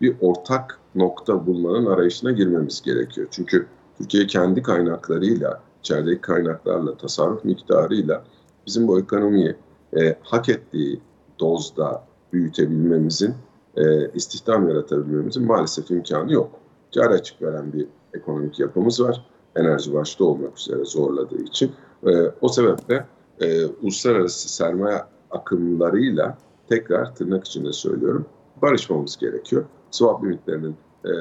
bir 0.00 0.16
ortak 0.20 0.78
nokta 0.94 1.46
bulmanın 1.46 1.86
arayışına 1.86 2.30
girmemiz 2.30 2.82
gerekiyor. 2.82 3.28
Çünkü 3.30 3.66
Türkiye 4.00 4.26
kendi 4.26 4.62
kaynaklarıyla, 4.62 5.60
içerideki 5.80 6.20
kaynaklarla, 6.20 6.96
tasarruf 6.96 7.44
miktarıyla 7.44 8.24
bizim 8.66 8.88
bu 8.88 9.00
ekonomiyi 9.00 9.56
e, 9.96 10.16
hak 10.22 10.48
ettiği 10.48 11.00
dozda 11.40 12.04
büyütebilmemizin, 12.32 13.34
e, 13.76 14.10
istihdam 14.14 14.68
yaratabilmemizin 14.68 15.46
maalesef 15.46 15.90
imkanı 15.90 16.32
yok. 16.32 16.50
Cari 16.90 17.14
açık 17.14 17.42
veren 17.42 17.72
bir 17.72 17.86
ekonomik 18.14 18.58
yapımız 18.58 19.02
var. 19.02 19.26
Enerji 19.56 19.94
başta 19.94 20.24
olmak 20.24 20.58
üzere 20.58 20.84
zorladığı 20.84 21.42
için. 21.42 21.72
E, 22.06 22.10
o 22.40 22.48
sebeple 22.48 23.06
e, 23.40 23.66
uluslararası 23.66 24.48
sermaye 24.48 25.02
akımlarıyla 25.30 26.38
tekrar 26.68 27.14
tırnak 27.14 27.46
içinde 27.46 27.72
söylüyorum 27.72 28.26
barışmamız 28.62 29.16
gerekiyor. 29.16 29.64
Swap 29.90 30.24
limitlerinin 30.24 30.76
e, 31.04 31.12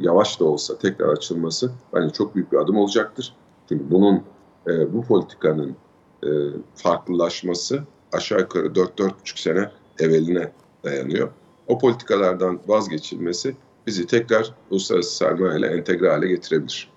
yavaş 0.00 0.40
da 0.40 0.44
olsa 0.44 0.78
tekrar 0.78 1.08
açılması 1.08 1.70
bence 1.94 2.12
çok 2.12 2.34
büyük 2.34 2.52
bir 2.52 2.56
adım 2.56 2.76
olacaktır. 2.76 3.34
Çünkü 3.68 3.90
bunun 3.90 4.22
e, 4.66 4.92
bu 4.92 5.02
politikanın 5.02 5.76
e, 6.22 6.28
farklılaşması 6.74 7.82
aşağı 8.12 8.40
yukarı 8.40 8.66
4-4,5 8.66 9.40
sene 9.40 9.70
evveline 9.98 10.52
dayanıyor. 10.84 11.28
O 11.66 11.78
politikalardan 11.78 12.60
vazgeçilmesi 12.66 13.56
bizi 13.86 14.06
tekrar 14.06 14.54
uluslararası 14.70 15.16
sermaye 15.16 15.58
ile 15.58 15.66
entegre 15.66 16.10
hale 16.10 16.28
getirebilir. 16.28 16.90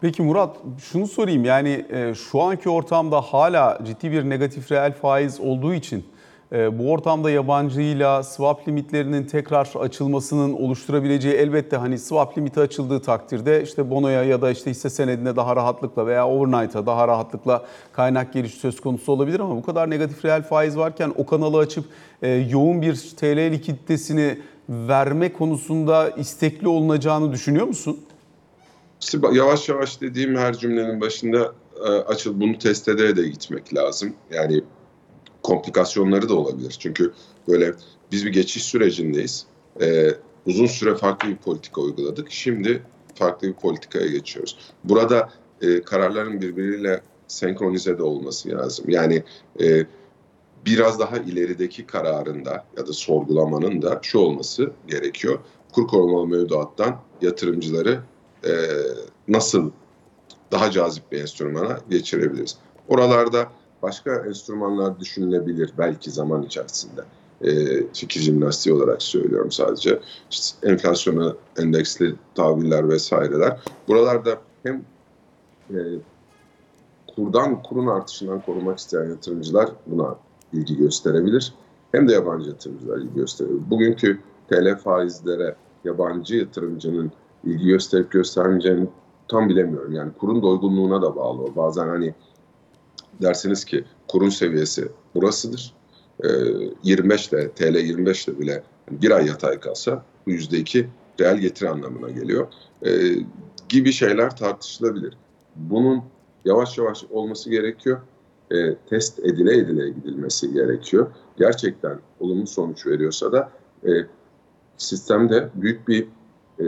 Peki 0.00 0.22
Murat 0.22 0.56
şunu 0.78 1.06
sorayım 1.06 1.44
yani 1.44 1.86
e, 1.90 2.14
şu 2.14 2.42
anki 2.42 2.70
ortamda 2.70 3.20
hala 3.20 3.78
ciddi 3.84 4.12
bir 4.12 4.30
negatif 4.30 4.72
reel 4.72 4.92
faiz 4.92 5.40
olduğu 5.40 5.74
için 5.74 6.04
bu 6.52 6.92
ortamda 6.92 7.30
yabancıyla 7.30 8.22
swap 8.22 8.68
limitlerinin 8.68 9.24
tekrar 9.24 9.72
açılmasının 9.80 10.52
oluşturabileceği 10.52 11.34
elbette 11.34 11.76
hani 11.76 11.98
swap 11.98 12.38
limiti 12.38 12.60
açıldığı 12.60 13.02
takdirde 13.02 13.62
işte 13.62 13.90
bonoya 13.90 14.24
ya 14.24 14.42
da 14.42 14.50
işte 14.50 14.70
hisse 14.70 14.90
senedine 14.90 15.36
daha 15.36 15.56
rahatlıkla 15.56 16.06
veya 16.06 16.28
overnight'a 16.28 16.86
daha 16.86 17.08
rahatlıkla 17.08 17.66
kaynak 17.92 18.32
geliş 18.32 18.54
söz 18.54 18.80
konusu 18.80 19.12
olabilir 19.12 19.40
ama 19.40 19.56
bu 19.56 19.62
kadar 19.62 19.90
negatif 19.90 20.24
reel 20.24 20.42
faiz 20.42 20.76
varken 20.76 21.12
o 21.16 21.26
kanalı 21.26 21.58
açıp 21.58 21.84
e, 22.22 22.28
yoğun 22.28 22.82
bir 22.82 22.94
TL 23.16 23.52
likiditesini 23.52 24.38
verme 24.68 25.32
konusunda 25.32 26.10
istekli 26.10 26.68
olunacağını 26.68 27.32
düşünüyor 27.32 27.66
musun? 27.66 28.00
İşte 29.00 29.18
yavaş 29.32 29.68
yavaş 29.68 30.00
dediğim 30.00 30.36
her 30.36 30.58
cümlenin 30.58 31.00
başında 31.00 31.52
e, 31.86 31.90
açıl 31.90 32.40
bunu 32.40 32.58
test 32.58 32.88
ede 32.88 33.16
de 33.16 33.28
gitmek 33.28 33.74
lazım. 33.74 34.14
Yani 34.30 34.62
komplikasyonları 35.48 36.28
da 36.28 36.34
olabilir. 36.34 36.76
Çünkü 36.78 37.12
böyle 37.48 37.74
biz 38.12 38.26
bir 38.26 38.32
geçiş 38.32 38.62
sürecindeyiz. 38.62 39.46
Ee, 39.80 40.10
uzun 40.46 40.66
süre 40.66 40.94
farklı 40.94 41.28
bir 41.28 41.36
politika 41.36 41.80
uyguladık. 41.80 42.30
Şimdi 42.30 42.82
farklı 43.14 43.48
bir 43.48 43.52
politikaya 43.52 44.06
geçiyoruz. 44.06 44.58
Burada 44.84 45.32
e, 45.62 45.82
kararların 45.82 46.40
birbiriyle 46.40 47.00
senkronize 47.28 47.98
de 47.98 48.02
olması 48.02 48.48
lazım. 48.48 48.84
Yani 48.88 49.22
e, 49.60 49.86
biraz 50.66 51.00
daha 51.00 51.16
ilerideki 51.18 51.86
kararında 51.86 52.64
ya 52.76 52.86
da 52.86 52.92
sorgulamanın 52.92 53.82
da 53.82 53.98
şu 54.02 54.18
olması 54.18 54.70
gerekiyor. 54.86 55.38
Kur 55.72 55.86
korumalı 55.86 56.26
mevduattan 56.26 57.00
yatırımcıları 57.22 58.00
e, 58.44 58.52
nasıl 59.28 59.70
daha 60.52 60.70
cazip 60.70 61.12
bir 61.12 61.20
enstrümana 61.20 61.80
geçirebiliriz? 61.90 62.56
Oralarda 62.88 63.48
başka 63.82 64.26
enstrümanlar 64.26 65.00
düşünülebilir 65.00 65.72
belki 65.78 66.10
zaman 66.10 66.42
içerisinde. 66.42 67.00
E, 67.40 67.50
fikir 67.92 68.20
jimnastiği 68.20 68.74
olarak 68.74 69.02
söylüyorum 69.02 69.52
sadece. 69.52 70.00
İşte 70.30 70.68
enflasyona 70.68 71.34
endeksli 71.58 72.14
tahviller 72.34 72.88
vesaireler. 72.88 73.60
Buralarda 73.88 74.38
hem 74.62 74.84
e, 75.70 75.78
kurdan 77.16 77.62
kurun 77.62 77.86
artışından 77.86 78.40
korumak 78.40 78.78
isteyen 78.78 79.08
yatırımcılar 79.08 79.70
buna 79.86 80.16
ilgi 80.52 80.76
gösterebilir. 80.76 81.54
Hem 81.92 82.08
de 82.08 82.12
yabancı 82.12 82.48
yatırımcılar 82.50 82.98
ilgi 82.98 83.14
gösterebilir. 83.14 83.70
Bugünkü 83.70 84.20
TL 84.50 84.76
faizlere 84.76 85.56
yabancı 85.84 86.36
yatırımcının 86.36 87.12
ilgi 87.44 87.66
gösterip 87.66 88.10
göstermeyeceğini 88.10 88.88
tam 89.28 89.48
bilemiyorum. 89.48 89.92
Yani 89.92 90.12
kurun 90.18 90.42
doygunluğuna 90.42 91.02
da 91.02 91.16
bağlı. 91.16 91.56
Bazen 91.56 91.88
hani 91.88 92.14
dersiniz 93.22 93.64
ki 93.64 93.84
kurun 94.08 94.28
seviyesi 94.28 94.88
burasıdır. 95.14 95.74
E, 96.24 96.28
25 96.82 97.28
ile 97.28 97.50
TL 97.52 97.76
25 97.76 98.28
ile 98.28 98.38
bile 98.38 98.62
bir 98.90 99.10
ay 99.10 99.26
yatay 99.26 99.60
kalsa 99.60 100.04
bu 100.26 100.30
yüzde 100.30 100.58
iki 100.58 100.88
reel 101.20 101.38
getiri 101.38 101.68
anlamına 101.68 102.10
geliyor. 102.10 102.46
E, 102.86 102.90
gibi 103.68 103.92
şeyler 103.92 104.36
tartışılabilir. 104.36 105.16
Bunun 105.56 106.02
yavaş 106.44 106.78
yavaş 106.78 107.04
olması 107.10 107.50
gerekiyor. 107.50 108.00
E, 108.50 108.74
test 108.74 109.18
edile 109.18 109.56
edile 109.56 109.90
gidilmesi 109.90 110.52
gerekiyor. 110.52 111.10
Gerçekten 111.36 111.98
olumlu 112.20 112.46
sonuç 112.46 112.86
veriyorsa 112.86 113.32
da 113.32 113.50
e, 113.86 113.90
sistemde 114.76 115.48
büyük 115.54 115.88
bir 115.88 116.02
e, 116.58 116.66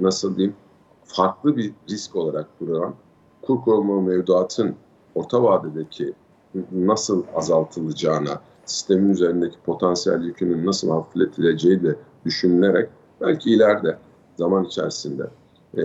nasıl 0.00 0.36
diyeyim 0.36 0.56
farklı 1.04 1.56
bir 1.56 1.72
risk 1.90 2.16
olarak 2.16 2.46
duran 2.60 2.94
kur 3.42 3.60
koruma 3.60 4.00
mevduatın 4.00 4.76
orta 5.14 5.42
vadedeki 5.42 6.14
nasıl 6.72 7.24
azaltılacağına, 7.36 8.40
sistemin 8.64 9.10
üzerindeki 9.10 9.56
potansiyel 9.66 10.22
yükünün 10.22 10.66
nasıl 10.66 10.90
hafifletileceği 10.90 11.82
de 11.82 11.96
düşünülerek 12.24 12.90
belki 13.20 13.50
ileride 13.50 13.98
zaman 14.36 14.64
içerisinde 14.64 15.26
e, 15.78 15.84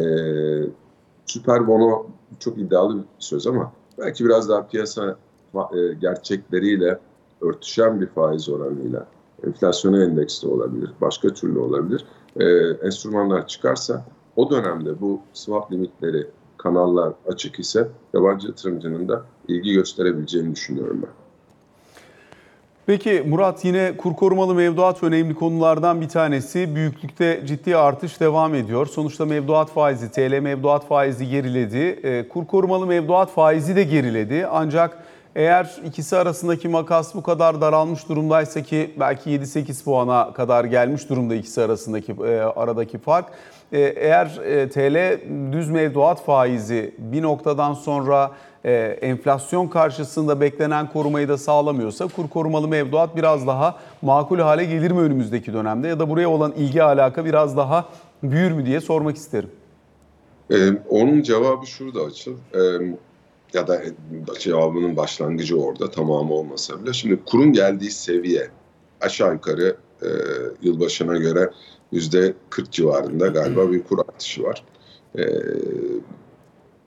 süper 1.25 1.67
bono 1.67 2.05
çok 2.39 2.57
iddialı 2.57 2.97
bir 2.97 3.03
söz 3.19 3.47
ama 3.47 3.71
belki 3.99 4.25
biraz 4.25 4.49
daha 4.49 4.67
piyasa 4.67 5.17
e, 5.55 5.93
gerçekleriyle 6.01 6.99
örtüşen 7.41 8.01
bir 8.01 8.07
faiz 8.07 8.49
oranıyla 8.49 9.07
enflasyona 9.47 10.03
endeksli 10.03 10.47
olabilir, 10.47 10.91
başka 11.01 11.29
türlü 11.29 11.59
olabilir. 11.59 12.05
E, 12.39 12.45
enstrümanlar 12.87 13.47
çıkarsa 13.47 14.05
o 14.35 14.51
dönemde 14.51 15.01
bu 15.01 15.21
swap 15.33 15.71
limitleri 15.71 16.27
kanallar 16.67 17.13
açık 17.27 17.59
ise 17.59 17.87
yabancı 18.13 18.47
yatırımcının 18.47 19.09
da 19.09 19.21
ilgi 19.47 19.73
gösterebileceğini 19.73 20.55
düşünüyorum 20.55 21.01
ben. 21.03 21.09
Peki 22.85 23.23
Murat 23.27 23.65
yine 23.65 23.97
kur 23.97 24.13
korumalı 24.13 24.55
mevduat 24.55 25.03
önemli 25.03 25.35
konulardan 25.35 26.01
bir 26.01 26.09
tanesi. 26.09 26.75
Büyüklükte 26.75 27.43
ciddi 27.45 27.77
artış 27.77 28.19
devam 28.19 28.55
ediyor. 28.55 28.85
Sonuçta 28.85 29.25
mevduat 29.25 29.69
faizi, 29.71 30.11
TL 30.11 30.39
mevduat 30.39 30.87
faizi 30.87 31.29
geriledi. 31.29 31.99
E, 32.03 32.27
kur 32.27 32.47
korumalı 32.47 32.87
mevduat 32.87 33.31
faizi 33.31 33.75
de 33.75 33.83
geriledi. 33.83 34.47
Ancak 34.51 35.03
eğer 35.35 35.75
ikisi 35.85 36.17
arasındaki 36.17 36.67
makas 36.67 37.15
bu 37.15 37.23
kadar 37.23 37.61
daralmış 37.61 38.09
durumdaysa 38.09 38.61
ki 38.63 38.91
belki 38.99 39.29
7-8 39.29 39.83
puana 39.83 40.33
kadar 40.33 40.65
gelmiş 40.65 41.09
durumda 41.09 41.35
ikisi 41.35 41.61
arasındaki 41.61 42.11
e, 42.11 42.39
aradaki 42.39 42.97
fark. 42.97 43.29
E, 43.71 43.79
eğer 43.79 44.39
e, 44.45 44.69
TL 44.69 45.19
düz 45.51 45.69
mevduat 45.69 46.25
faizi 46.25 46.95
bir 46.97 47.21
noktadan 47.21 47.73
sonra 47.73 48.31
e, 48.65 48.71
enflasyon 49.01 49.67
karşısında 49.67 50.41
beklenen 50.41 50.91
korumayı 50.91 51.29
da 51.29 51.37
sağlamıyorsa 51.37 52.07
kur 52.07 52.29
korumalı 52.29 52.67
mevduat 52.67 53.15
biraz 53.15 53.47
daha 53.47 53.79
makul 54.01 54.39
hale 54.39 54.65
gelir 54.65 54.91
mi 54.91 54.99
önümüzdeki 54.99 55.53
dönemde 55.53 55.87
ya 55.87 55.99
da 55.99 56.09
buraya 56.09 56.29
olan 56.29 56.53
ilgi 56.57 56.83
alaka 56.83 57.25
biraz 57.25 57.57
daha 57.57 57.85
büyür 58.23 58.51
mü 58.51 58.65
diye 58.65 58.81
sormak 58.81 59.15
isterim. 59.15 59.49
Ee, 60.51 60.69
onun 60.89 61.21
cevabı 61.21 61.65
şurada 61.65 62.01
açıl. 62.01 62.33
Ee, 62.53 62.59
ya 63.53 63.67
da 63.67 63.81
cevabının 64.39 64.97
başlangıcı 64.97 65.61
orada 65.61 65.91
tamamı 65.91 66.33
olmasa 66.33 66.83
bile. 66.83 66.93
Şimdi 66.93 67.19
kurun 67.25 67.53
geldiği 67.53 67.91
seviye 67.91 68.47
aşağı 69.01 69.33
yukarı 69.33 69.77
e, 70.01 70.07
yılbaşına 70.61 71.17
göre 71.17 71.49
yüzde 71.91 72.33
40 72.49 72.71
civarında 72.71 73.27
galiba 73.27 73.71
bir 73.71 73.83
kur 73.83 73.99
artışı 73.99 74.43
var. 74.43 74.63
Ee, 75.17 75.23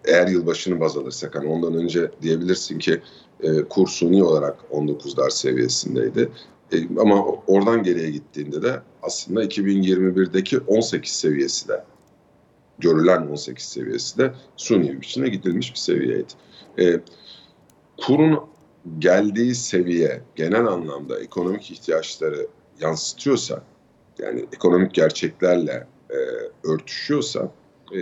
eğer 0.04 0.28
yılbaşını 0.28 0.80
baz 0.80 0.96
alırsak 0.96 1.34
hani 1.34 1.48
ondan 1.48 1.74
önce 1.74 2.10
diyebilirsin 2.22 2.78
ki 2.78 3.00
e, 3.42 3.62
kur 3.62 3.88
suni 3.88 4.22
olarak 4.22 4.58
19'lar 4.72 5.30
seviyesindeydi. 5.30 6.28
E, 6.72 6.76
ama 6.98 7.24
oradan 7.46 7.82
geriye 7.82 8.10
gittiğinde 8.10 8.62
de 8.62 8.80
aslında 9.02 9.44
2021'deki 9.44 10.58
18 10.58 11.12
seviyesi 11.12 11.68
de 11.68 11.84
görülen 12.78 13.26
18 13.26 13.64
seviyesi 13.64 14.18
de 14.18 14.34
suni 14.56 14.92
bir 14.92 15.00
biçimde 15.00 15.28
gidilmiş 15.28 15.72
bir 15.72 15.78
seviyeydi. 15.78 16.32
E, 16.78 17.00
kurun 17.96 18.40
geldiği 18.98 19.54
seviye 19.54 20.22
genel 20.36 20.66
anlamda 20.66 21.20
ekonomik 21.20 21.70
ihtiyaçları 21.70 22.46
yansıtıyorsa 22.80 23.62
yani 24.22 24.46
ekonomik 24.52 24.94
gerçeklerle 24.94 25.86
e, 26.10 26.16
örtüşüyorsa 26.68 27.52
e, 27.94 28.00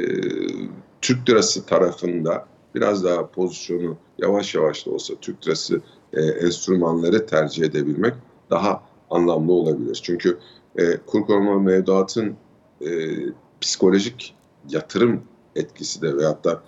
Türk 1.01 1.29
lirası 1.31 1.67
tarafında 1.67 2.47
biraz 2.75 3.05
daha 3.05 3.27
pozisyonu 3.27 3.97
yavaş 4.19 4.55
yavaş 4.55 4.87
da 4.87 4.91
olsa 4.91 5.15
Türk 5.21 5.47
lirası 5.47 5.81
e, 6.13 6.21
enstrümanları 6.21 7.27
tercih 7.27 7.65
edebilmek 7.65 8.15
daha 8.51 8.83
anlamlı 9.11 9.53
olabilir. 9.53 10.01
Çünkü 10.03 10.39
e, 10.77 10.97
kur 11.07 11.27
koruma 11.27 11.59
mevduatın 11.59 12.37
e, 12.81 12.89
psikolojik 13.61 14.35
yatırım 14.69 15.23
etkisi 15.57 16.03
de 16.03 16.17
veyahut 16.17 16.45
da 16.45 16.63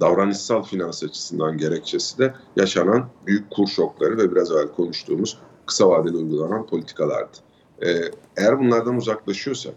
davranışsal 0.00 0.62
finans 0.62 1.04
açısından 1.04 1.58
gerekçesi 1.58 2.18
de 2.18 2.34
yaşanan 2.56 3.08
büyük 3.26 3.50
kur 3.50 3.66
şokları 3.66 4.18
ve 4.18 4.32
biraz 4.32 4.50
evvel 4.50 4.68
konuştuğumuz 4.68 5.38
kısa 5.66 5.88
vadeli 5.88 6.16
uygulanan 6.16 6.66
politikalardı. 6.66 7.36
Ee, 7.82 8.10
eğer 8.36 8.58
bunlardan 8.58 8.96
uzaklaşıyorsak, 8.96 9.74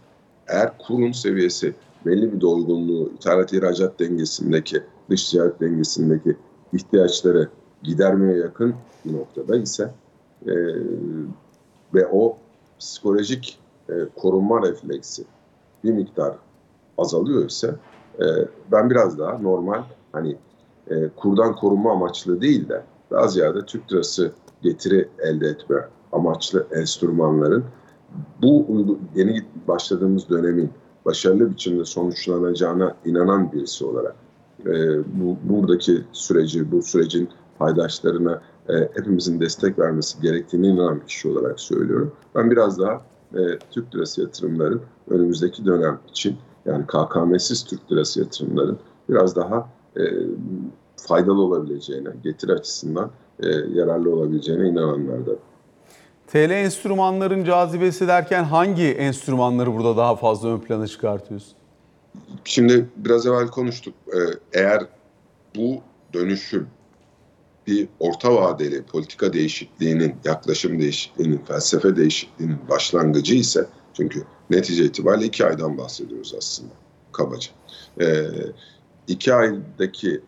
eğer 0.47 0.77
kurun 0.77 1.11
seviyesi 1.11 1.75
belli 2.05 2.33
bir 2.33 2.41
doygunluğu, 2.41 3.09
ithalat 3.09 3.53
ihracat 3.53 3.99
dengesindeki, 3.99 4.83
dış 5.09 5.29
ticaret 5.29 5.59
dengesindeki 5.59 6.37
ihtiyaçları 6.73 7.49
gidermeye 7.83 8.37
yakın 8.37 8.75
bir 9.05 9.13
noktada 9.13 9.57
ise 9.57 9.91
e, 10.45 10.53
ve 11.93 12.07
o 12.11 12.37
psikolojik 12.79 13.59
e, 13.89 13.93
korunma 14.15 14.61
refleksi 14.61 15.23
bir 15.83 15.91
miktar 15.91 16.35
azalıyor 16.97 17.49
ise 17.49 17.75
e, 18.19 18.25
ben 18.71 18.89
biraz 18.89 19.19
daha 19.19 19.37
normal 19.37 19.83
hani 20.11 20.35
e, 20.89 21.09
kurdan 21.15 21.55
korunma 21.55 21.91
amaçlı 21.91 22.41
değil 22.41 22.69
de 22.69 22.83
daha 23.11 23.27
ziyade 23.27 23.65
Türk 23.65 23.91
lirası 23.91 24.31
getiri 24.61 25.09
elde 25.19 25.47
etme 25.47 25.87
amaçlı 26.11 26.67
enstrümanların 26.71 27.65
bu 28.41 28.97
yeni 29.15 29.45
başladığımız 29.67 30.29
dönemin 30.29 30.69
başarılı 31.05 31.51
biçimde 31.51 31.85
sonuçlanacağına 31.85 32.95
inanan 33.05 33.51
birisi 33.51 33.85
olarak 33.85 34.15
e, 34.65 34.97
bu 35.21 35.37
buradaki 35.43 36.03
süreci, 36.11 36.71
bu 36.71 36.81
sürecin 36.81 37.29
paydaşlarına 37.59 38.41
e, 38.69 38.73
hepimizin 38.79 39.39
destek 39.39 39.79
vermesi 39.79 40.21
gerektiğini 40.21 40.67
inanan 40.67 41.01
bir 41.01 41.05
kişi 41.05 41.29
olarak 41.29 41.59
söylüyorum. 41.59 42.13
Ben 42.35 42.51
biraz 42.51 42.79
daha 42.79 43.01
e, 43.33 43.59
Türk 43.71 43.95
lirası 43.95 44.21
yatırımların 44.21 44.81
önümüzdeki 45.09 45.65
dönem 45.65 45.99
için 46.09 46.35
yani 46.65 46.85
KKM'siz 46.87 47.65
Türk 47.65 47.91
lirası 47.91 48.19
yatırımların 48.19 48.77
biraz 49.09 49.35
daha 49.35 49.69
e, 49.97 50.03
faydalı 50.95 51.41
olabileceğine, 51.41 52.09
getiri 52.23 52.53
açısından 52.53 53.11
e, 53.39 53.47
yararlı 53.49 54.15
olabileceğine 54.15 54.67
inananlardan. 54.69 55.35
TL 56.27 56.49
enstrümanların 56.49 57.43
cazibesi 57.43 58.07
derken 58.07 58.43
hangi 58.43 58.83
enstrümanları 58.83 59.73
burada 59.73 59.97
daha 59.97 60.15
fazla 60.15 60.49
ön 60.49 60.59
plana 60.59 60.87
çıkartıyorsun? 60.87 61.53
Şimdi 62.43 62.85
biraz 62.97 63.25
evvel 63.25 63.47
konuştuk. 63.47 63.93
Ee, 64.07 64.19
eğer 64.53 64.85
bu 65.55 65.81
dönüşüm 66.13 66.67
bir 67.67 67.87
orta 67.99 68.35
vadeli 68.35 68.83
politika 68.83 69.33
değişikliğinin, 69.33 70.15
yaklaşım 70.25 70.79
değişikliğinin, 70.79 71.37
felsefe 71.47 71.95
değişikliğinin 71.95 72.57
başlangıcı 72.69 73.35
ise 73.35 73.65
çünkü 73.93 74.23
netice 74.49 74.85
itibariyle 74.85 75.25
iki 75.25 75.45
aydan 75.45 75.77
bahsediyoruz 75.77 76.33
aslında 76.37 76.73
kabaca. 77.11 77.51
Ee, 78.01 78.27
iki 79.07 79.33
aydaki 79.33 80.21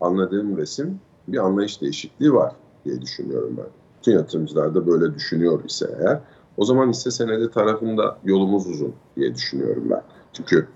anladığım 0.00 0.56
resim 0.56 1.00
bir 1.28 1.38
anlayış 1.38 1.80
değişikliği 1.80 2.34
var 2.34 2.52
diye 2.84 3.02
düşünüyorum 3.02 3.54
ben 3.58 3.83
bütün 4.04 4.18
yatırımcılar 4.18 4.74
da 4.74 4.86
böyle 4.86 5.14
düşünüyor 5.14 5.64
ise 5.64 5.98
eğer 6.00 6.20
o 6.56 6.64
zaman 6.64 6.88
hisse 6.88 7.10
senedi 7.10 7.50
tarafında 7.50 8.18
yolumuz 8.24 8.66
uzun 8.66 8.94
diye 9.16 9.34
düşünüyorum 9.34 9.84
ben. 9.90 10.02
Çünkü 10.32 10.68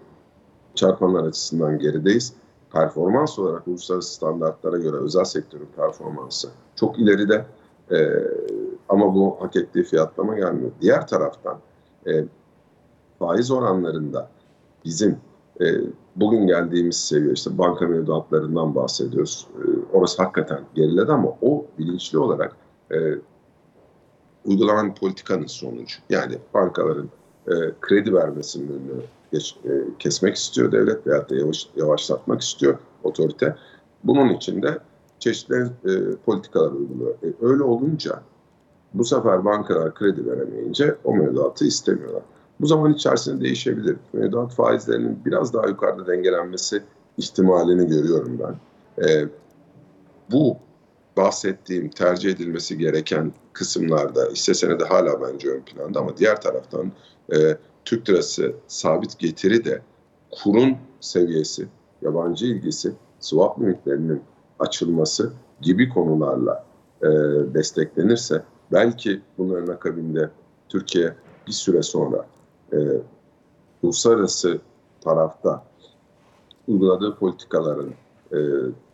çarpanlar 0.75 1.25
açısından 1.25 1.79
gerideyiz. 1.79 2.33
Performans 2.73 3.39
olarak 3.39 3.69
uluslararası 3.69 4.15
standartlara 4.15 4.79
göre 4.79 4.97
özel 4.97 5.25
sektörün 5.25 5.69
performansı 5.77 6.49
çok 6.77 6.99
ileride 6.99 7.47
e, 7.91 7.97
ama 8.89 9.15
bu 9.15 9.37
hak 9.41 9.57
ettiği 9.57 9.85
fiyatlama 9.85 10.37
gelmiyor. 10.37 10.71
Diğer 10.81 11.07
taraftan 11.07 11.59
e, 12.07 12.25
faiz 13.19 13.51
oranlarında 13.51 14.29
bizim 14.85 15.17
e, 15.61 15.65
bugün 16.17 16.47
geldiğimiz 16.47 16.97
seviye 16.97 17.33
işte 17.33 17.59
banka 17.59 17.87
mevduatlarından 17.87 18.75
bahsediyoruz. 18.75 19.47
E, 19.57 19.97
orası 19.97 20.23
hakikaten 20.23 20.61
geriledi 20.75 21.13
ama 21.13 21.29
o 21.43 21.65
bilinçli 21.79 22.19
olarak 22.19 22.57
e, 22.93 22.97
uygulanan 24.45 24.95
politikanın 24.95 25.47
sonucu. 25.47 25.97
Yani 26.11 26.39
bankaların 26.55 27.09
e, 27.47 27.53
kredi 27.81 28.15
vermesinin 28.15 28.69
önünü 28.69 29.03
geç, 29.33 29.57
e, 29.65 29.71
kesmek 29.99 30.37
istiyor 30.37 30.73
devlet 30.73 31.07
veya 31.07 31.29
da 31.29 31.37
yavaş, 31.37 31.69
yavaşlatmak 31.77 32.41
istiyor 32.41 32.79
otorite. 33.03 33.57
Bunun 34.05 34.29
için 34.29 34.63
de 34.63 34.79
çeşitli 35.19 35.57
e, 35.85 36.17
politikalar 36.27 36.73
uyguluyor. 36.73 37.15
E, 37.15 37.47
öyle 37.47 37.63
olunca 37.63 38.23
bu 38.95 39.05
sefer 39.05 39.45
bankalar 39.45 39.95
kredi 39.95 40.27
veremeyince 40.27 40.97
o 41.05 41.15
mevduatı 41.15 41.65
istemiyorlar. 41.65 42.23
Bu 42.61 42.67
zaman 42.67 42.95
içerisinde 42.95 43.45
değişebilir. 43.45 43.97
Mevduat 44.13 44.55
faizlerinin 44.55 45.19
biraz 45.25 45.55
daha 45.55 45.67
yukarıda 45.67 46.07
dengelenmesi 46.07 46.83
ihtimalini 47.19 47.89
görüyorum 47.89 48.39
ben. 48.39 48.55
E, 49.09 49.29
bu 50.33 50.57
bahsettiğim 51.19 51.91
tercih 51.91 52.31
edilmesi 52.31 52.79
gereken 52.79 53.33
kısımlarda 53.53 54.29
hisse 54.33 54.55
senedi 54.55 54.85
hala 54.85 55.21
bence 55.21 55.49
ön 55.49 55.61
planda 55.61 56.01
ama 56.01 56.17
diğer 56.17 56.41
taraftan 56.41 56.93
e, 57.33 57.57
Türk 57.85 58.11
lirası 58.11 58.55
sabit 58.67 59.19
getiri 59.19 59.65
de 59.65 59.83
kurun 60.31 60.77
seviyesi, 61.01 61.67
yabancı 62.03 62.47
ilgisi, 62.47 62.93
swap 63.21 63.61
limitlerinin 63.61 64.23
açılması 64.59 65.33
gibi 65.61 65.89
konularla 65.89 66.65
e, 67.03 67.09
desteklenirse 67.55 68.43
belki 68.73 69.21
bunların 69.39 69.73
akabinde 69.73 70.31
Türkiye 70.69 71.15
bir 71.47 71.53
süre 71.53 71.83
sonra 71.83 72.27
e, 72.73 72.77
uluslararası 73.83 74.61
tarafta 75.01 75.65
uyguladığı 76.69 77.17
politikaların 77.17 77.91
e, 78.33 78.39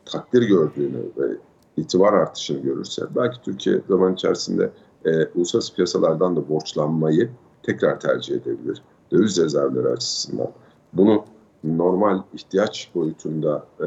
takdir 0.05 0.43
gördüğünü 0.43 0.99
ve 1.19 1.37
itibar 1.77 2.13
artışını 2.13 2.63
görürse 2.63 3.03
belki 3.17 3.43
Türkiye 3.43 3.81
zaman 3.89 4.15
içerisinde 4.15 4.71
e, 5.05 5.27
uluslararası 5.35 5.75
piyasalardan 5.75 6.37
da 6.37 6.49
borçlanmayı 6.49 7.31
tekrar 7.63 8.01
tercih 8.01 8.35
edebilir. 8.35 8.83
Döviz 9.13 9.39
rezervleri 9.43 9.89
açısından. 9.89 10.51
Bunu 10.93 11.25
normal 11.65 12.23
ihtiyaç 12.33 12.91
boyutunda 12.95 13.67
e, 13.81 13.85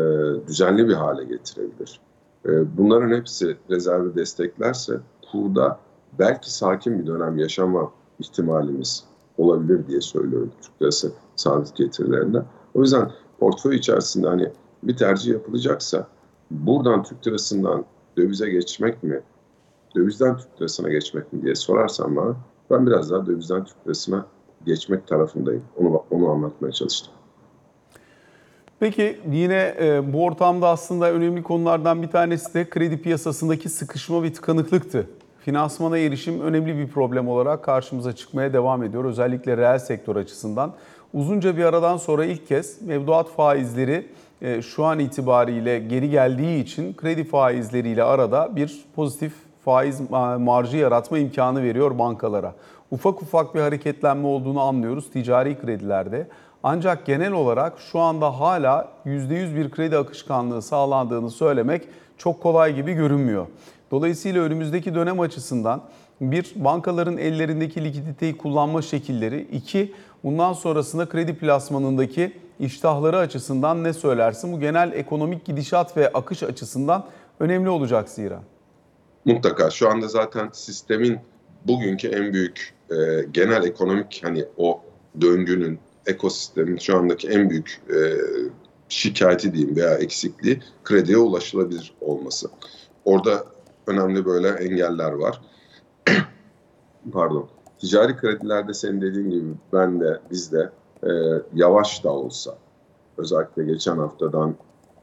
düzenli 0.48 0.88
bir 0.88 0.94
hale 0.94 1.24
getirebilir. 1.24 2.00
E, 2.46 2.78
bunların 2.78 3.18
hepsi 3.18 3.58
rezervi 3.70 4.16
desteklerse 4.16 5.00
kurda 5.32 5.80
belki 6.20 6.54
sakin 6.54 7.00
bir 7.00 7.08
dönem 7.08 7.38
yaşama 7.38 7.92
ihtimalimiz 8.20 9.04
olabilir 9.38 9.88
diye 9.88 10.02
söylüyorum 10.02 10.52
Türk 10.62 10.82
lirası 10.82 11.12
sabit 11.36 11.76
getirilerinde. 11.76 12.42
O 12.74 12.82
yüzden 12.82 13.12
portföy 13.40 13.76
içerisinde 13.76 14.28
hani 14.28 14.52
bir 14.84 14.98
tercih 14.98 15.32
yapılacaksa 15.32 16.08
buradan 16.52 17.04
Türk 17.04 17.28
lirasından 17.28 17.86
dövize 18.18 18.50
geçmek 18.50 19.04
mi, 19.04 19.22
dövizden 19.96 20.38
Türk 20.38 20.60
lirasına 20.60 20.90
geçmek 20.90 21.34
mi 21.34 21.42
diye 21.42 21.56
sorarsan 21.56 22.16
bana 22.16 22.36
ben 22.70 22.88
biraz 22.88 23.12
daha 23.12 23.26
dövizden 23.26 23.66
Türk 23.66 23.86
lirasına 23.86 24.26
geçmek 24.66 25.08
tarafındayım. 25.08 25.64
Onu, 25.78 26.04
onu 26.12 26.30
anlatmaya 26.30 26.72
çalıştım. 26.72 27.14
Peki 28.80 29.20
yine 29.32 29.76
e, 29.80 30.14
bu 30.14 30.24
ortamda 30.24 30.68
aslında 30.68 31.12
önemli 31.12 31.44
konulardan 31.44 32.02
bir 32.02 32.08
tanesi 32.08 32.54
de 32.54 32.70
kredi 32.70 33.02
piyasasındaki 33.02 33.70
sıkışma 33.70 34.24
ve 34.24 34.34
tıkanıklıktı. 34.34 35.08
Finansmana 35.40 35.98
erişim 35.98 36.42
önemli 36.42 36.78
bir 36.78 36.88
problem 36.88 37.28
olarak 37.28 37.64
karşımıza 37.64 38.16
çıkmaya 38.16 38.54
devam 38.54 38.84
ediyor. 38.84 39.06
Özellikle 39.06 39.58
reel 39.58 39.80
sektör 39.80 40.16
açısından. 40.16 40.74
Uzunca 41.14 41.58
bir 41.58 41.64
aradan 41.64 41.98
sonra 41.98 42.26
ilk 42.26 42.48
kez 42.48 42.82
mevduat 42.82 43.30
faizleri 43.30 44.06
şu 44.62 44.86
an 44.86 45.00
itibariyle 45.00 45.80
geri 45.80 46.10
geldiği 46.10 46.64
için 46.64 46.94
kredi 46.94 47.24
faizleriyle 47.24 48.04
arada 48.04 48.56
bir 48.56 48.86
pozitif 48.96 49.34
faiz 49.66 50.02
marjı 50.40 50.78
yaratma 50.78 51.18
imkanı 51.18 51.64
veriyor 51.64 52.00
bankalara. 52.00 52.54
Ufak 52.92 53.22
ufak 53.22 53.56
bir 53.56 53.62
hareketlenme 53.62 54.28
olduğunu 54.28 54.62
anlıyoruz 54.62 55.12
ticari 55.12 55.60
kredilerde. 55.60 56.28
Ancak 56.64 57.06
genel 57.06 57.32
olarak 57.32 57.74
şu 57.92 58.00
anda 58.00 58.40
hala 58.40 58.88
%100 59.06 59.56
bir 59.56 59.72
kredi 59.72 59.98
akışkanlığı 59.98 60.62
sağlandığını 60.62 61.30
söylemek 61.30 61.82
çok 62.18 62.42
kolay 62.42 62.76
gibi 62.76 62.94
görünmüyor. 62.94 63.48
Dolayısıyla 63.92 64.42
önümüzdeki 64.42 64.96
dönem 64.96 65.20
açısından 65.20 65.82
bir 66.22 66.54
bankaların 66.56 67.18
ellerindeki 67.18 67.84
likiditeyi 67.84 68.38
kullanma 68.38 68.82
şekilleri, 68.82 69.42
iki 69.42 69.94
bundan 70.24 70.54
sonrasında 70.54 71.10
kredi 71.10 71.36
plasmanındaki 71.38 72.34
iştahları 72.60 73.18
açısından 73.18 73.84
ne 73.84 73.94
söylersin? 73.94 74.54
Bu 74.54 74.60
genel 74.60 74.92
ekonomik 74.94 75.46
gidişat 75.46 75.98
ve 75.98 76.14
akış 76.14 76.44
açısından 76.44 77.06
önemli 77.40 77.70
olacak 77.70 78.10
zira. 78.10 78.40
Mutlaka 79.26 79.70
şu 79.70 79.90
anda 79.90 80.08
zaten 80.08 80.50
sistemin 80.54 81.20
bugünkü 81.66 82.08
en 82.08 82.34
büyük 82.34 82.74
e, 82.92 82.96
genel 83.32 83.64
ekonomik 83.64 84.22
hani 84.24 84.46
o 84.58 84.82
döngünün 85.22 85.80
ekosistemin 86.06 86.78
şu 86.78 86.98
andaki 86.98 87.30
en 87.30 87.50
büyük 87.50 87.82
e, 87.90 87.98
şikayeti 88.90 89.54
diyeyim 89.54 89.76
veya 89.76 89.96
eksikliği 89.96 90.60
krediye 90.84 91.18
ulaşılabilir 91.18 91.94
olması. 92.02 92.50
Orada 93.06 93.46
önemli 93.88 94.26
böyle 94.26 94.50
engeller 94.50 95.12
var. 95.12 95.42
Pardon. 97.12 97.50
Ticari 97.80 98.18
kredilerde 98.18 98.74
senin 98.74 99.02
dediğin 99.02 99.30
gibi 99.30 99.46
ben 99.74 100.00
de 100.00 100.20
biz 100.32 100.52
de 100.52 100.70
e, 101.04 101.10
yavaş 101.54 102.04
da 102.04 102.12
olsa 102.12 102.56
özellikle 103.18 103.64
geçen 103.64 103.98
haftadan 103.98 104.56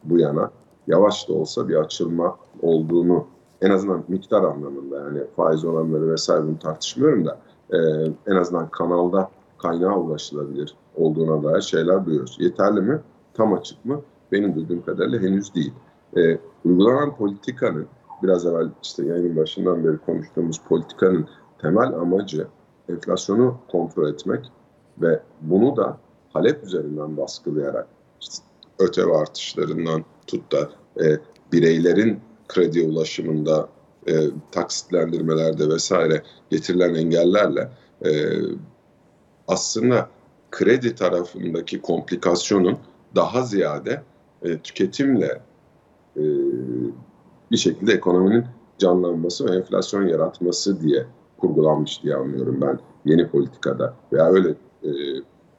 bu 0.05 0.19
yana 0.19 0.51
yavaş 0.87 1.29
da 1.29 1.33
olsa 1.33 1.69
bir 1.69 1.77
açılma 1.77 2.37
olduğunu 2.63 3.27
en 3.63 3.71
azından 3.71 4.05
miktar 4.09 4.43
anlamında 4.43 4.99
yani 4.99 5.21
faiz 5.37 5.65
oranları 5.65 6.13
vesaire 6.13 6.43
bunu 6.43 6.59
tartışmıyorum 6.59 7.27
da 7.27 7.39
e, 7.73 7.79
en 8.27 8.37
azından 8.37 8.69
kanalda 8.69 9.31
kaynağa 9.59 9.99
ulaşılabilir 9.99 10.75
olduğuna 10.97 11.43
dair 11.43 11.61
şeyler 11.61 12.07
duyuyoruz. 12.07 12.37
Yeterli 12.41 12.81
mi? 12.81 13.01
Tam 13.35 13.53
açık 13.53 13.85
mı? 13.85 14.01
Benim 14.33 14.55
duyduğum 14.55 14.83
kadarıyla 14.83 15.19
henüz 15.19 15.55
değil. 15.55 15.73
E, 16.17 16.39
uygulanan 16.65 17.17
politikanın 17.17 17.87
biraz 18.23 18.47
evvel 18.47 18.69
işte 18.83 19.05
yayının 19.07 19.37
başından 19.37 19.85
beri 19.85 19.99
konuştuğumuz 19.99 20.61
politikanın 20.69 21.29
temel 21.59 21.95
amacı 21.95 22.47
enflasyonu 22.89 23.57
kontrol 23.71 24.09
etmek 24.09 24.53
ve 24.99 25.21
bunu 25.41 25.77
da 25.77 25.99
talep 26.33 26.65
üzerinden 26.65 27.17
baskılayarak 27.17 27.87
işte 28.21 28.45
ötev 28.79 29.09
artışlarından 29.11 30.05
tut 30.27 30.53
da 30.53 30.71
e, 31.05 31.19
bireylerin 31.53 32.21
kredi 32.49 32.83
ulaşımında 32.83 33.69
e, 34.09 34.13
taksitlendirmelerde 34.53 35.69
vesaire 35.69 36.23
getirilen 36.51 36.95
engellerle 36.95 37.71
e, 38.05 38.11
aslında 39.49 40.09
kredi 40.51 40.95
tarafındaki 40.95 41.83
komplikasyonun 41.83 42.79
daha 43.15 43.43
ziyade 43.43 44.03
e, 44.43 44.59
tüketimle 44.59 45.41
e, 46.17 46.23
bir 47.51 47.57
şekilde 47.57 47.93
ekonominin 47.93 48.45
canlanması 48.79 49.47
ve 49.47 49.57
enflasyon 49.57 50.07
yaratması 50.07 50.81
diye 50.81 51.07
kurgulanmış 51.39 52.03
diye 52.03 52.15
anlıyorum 52.15 52.59
ben 52.61 52.79
yeni 53.05 53.29
politikada. 53.29 53.95
Veya 54.13 54.27
öyle 54.27 54.55
e, 54.85 54.91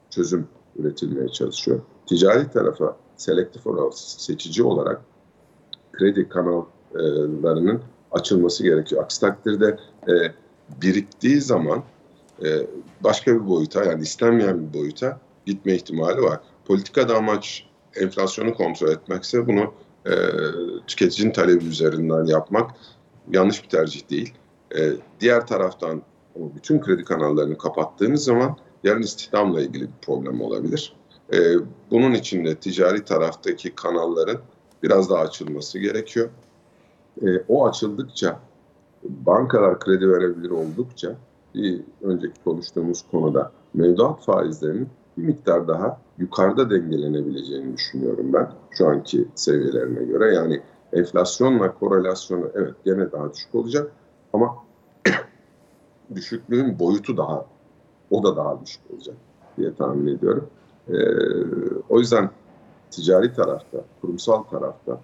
çözüm 0.09 0.47
üretilmeye 0.75 1.29
çalışıyor. 1.29 1.81
Ticari 2.05 2.51
tarafa 2.51 2.97
selektif 3.17 3.67
olarak, 3.67 3.93
seçici 3.97 4.63
olarak 4.63 5.01
kredi 5.93 6.29
kanallarının 6.29 7.81
açılması 8.11 8.63
gerekiyor. 8.63 9.03
Aksi 9.03 9.21
takdirde 9.21 9.77
e, 10.07 10.13
biriktiği 10.81 11.41
zaman 11.41 11.83
e, 12.45 12.67
başka 13.03 13.35
bir 13.35 13.47
boyuta 13.47 13.83
yani 13.83 14.03
istenmeyen 14.03 14.67
bir 14.67 14.73
boyuta 14.73 15.19
gitme 15.45 15.75
ihtimali 15.75 16.21
var. 16.21 16.39
Politikada 16.65 17.15
amaç 17.15 17.67
enflasyonu 17.95 18.53
kontrol 18.53 18.89
etmekse 18.89 19.47
bunu 19.47 19.73
e, 20.05 20.13
tüketicinin 20.87 21.31
talebi 21.31 21.65
üzerinden 21.65 22.25
yapmak 22.25 22.71
yanlış 23.31 23.63
bir 23.63 23.69
tercih 23.69 24.09
değil. 24.09 24.33
E, 24.77 24.91
diğer 25.19 25.47
taraftan 25.47 26.01
bütün 26.35 26.81
kredi 26.81 27.03
kanallarını 27.03 27.57
kapattığınız 27.57 28.23
zaman 28.23 28.57
yarın 28.85 29.01
istihdamla 29.01 29.61
ilgili 29.61 29.83
bir 29.83 30.05
problem 30.05 30.41
olabilir. 30.41 30.95
E, 31.33 31.37
bunun 31.91 32.13
için 32.13 32.45
de 32.45 32.55
ticari 32.55 33.05
taraftaki 33.05 33.75
kanalların 33.75 34.37
biraz 34.83 35.09
daha 35.09 35.19
açılması 35.19 35.79
gerekiyor. 35.79 36.29
E, 37.21 37.27
o 37.47 37.67
açıldıkça 37.67 38.39
bankalar 39.03 39.79
kredi 39.79 40.09
verebilir 40.09 40.49
oldukça 40.49 41.15
bir 41.55 41.81
önceki 42.01 42.43
konuştuğumuz 42.43 43.05
konuda 43.11 43.51
mevduat 43.73 44.25
faizlerinin 44.25 44.89
bir 45.17 45.23
miktar 45.23 45.67
daha 45.67 46.01
yukarıda 46.17 46.69
dengelenebileceğini 46.69 47.77
düşünüyorum 47.77 48.33
ben 48.33 48.51
şu 48.71 48.87
anki 48.87 49.27
seviyelerine 49.35 50.03
göre. 50.03 50.33
Yani 50.33 50.61
enflasyonla 50.93 51.73
korelasyonu 51.73 52.51
evet 52.53 52.73
gene 52.85 53.11
daha 53.11 53.33
düşük 53.33 53.55
olacak 53.55 53.91
ama 54.33 54.55
düşüklüğün 56.15 56.79
boyutu 56.79 57.17
daha 57.17 57.45
o 58.15 58.23
da 58.23 58.35
daha 58.35 58.65
düşük 58.65 58.81
olacak 58.93 59.15
diye 59.57 59.75
tahmin 59.75 60.17
ediyorum. 60.17 60.47
Ee, 60.89 60.93
o 61.89 61.99
yüzden 61.99 62.29
ticari 62.91 63.33
tarafta, 63.33 63.77
kurumsal 64.01 64.43
tarafta 64.43 64.99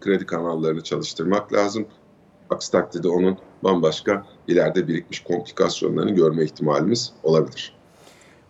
kredi 0.00 0.26
kanallarını 0.26 0.82
çalıştırmak 0.82 1.52
lazım. 1.52 1.86
Aksi 2.50 2.72
takdirde 2.72 3.08
onun 3.08 3.38
bambaşka 3.64 4.26
ileride 4.48 4.88
birikmiş 4.88 5.20
komplikasyonlarını 5.20 6.10
görme 6.10 6.44
ihtimalimiz 6.44 7.12
olabilir. 7.22 7.79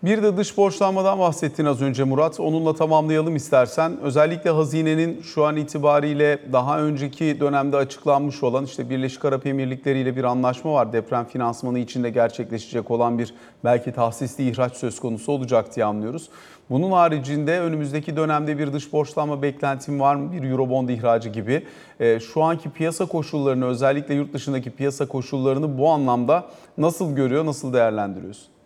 Bir 0.03 0.23
de 0.23 0.37
dış 0.37 0.57
borçlanmadan 0.57 1.19
bahsettin 1.19 1.65
az 1.65 1.83
önce 1.83 2.05
Murat. 2.05 2.41
Onunla 2.41 2.75
tamamlayalım 2.75 3.37
istersen. 3.37 4.01
Özellikle 4.03 4.51
hazinenin 4.51 5.23
şu 5.23 5.45
an 5.45 5.57
itibariyle 5.57 6.39
daha 6.53 6.81
önceki 6.81 7.41
dönemde 7.41 7.77
açıklanmış 7.77 8.43
olan 8.43 8.65
işte 8.65 8.91
Birleşik 8.91 9.25
Arap 9.25 9.47
Emirlikleri 9.47 9.99
ile 9.99 10.17
bir 10.17 10.25
anlaşma 10.25 10.73
var. 10.73 10.93
Deprem 10.93 11.25
finansmanı 11.25 11.79
içinde 11.79 12.11
gerçekleşecek 12.11 12.91
olan 12.91 13.19
bir 13.19 13.35
belki 13.65 13.93
tahsisli 13.93 14.51
ihraç 14.51 14.77
söz 14.77 15.01
konusu 15.01 15.33
olacak 15.33 15.77
diye 15.77 15.87
anlıyoruz. 15.87 16.29
Bunun 16.71 16.93
haricinde 16.93 17.61
önümüzdeki 17.61 18.17
dönemde 18.17 18.59
bir 18.59 18.73
dış 18.73 18.93
borçlanma 18.93 19.43
beklentim 19.43 20.01
var 20.01 20.15
mı? 20.15 20.33
Bir 20.33 20.51
Eurobond 20.51 20.89
ihracı 20.89 21.29
gibi. 21.29 21.67
Ee, 22.01 22.21
şu 22.21 22.43
anki 22.43 22.71
piyasa 22.71 23.07
koşullarını 23.07 23.67
özellikle 23.67 24.15
yurt 24.15 24.33
dışındaki 24.33 24.71
piyasa 24.71 25.09
koşullarını 25.09 25.79
bu 25.79 25.91
anlamda 25.91 26.45
nasıl 26.79 27.17
görüyor, 27.17 27.47
nasıl 27.47 27.73
değerlendiriyorsun? 27.73 28.60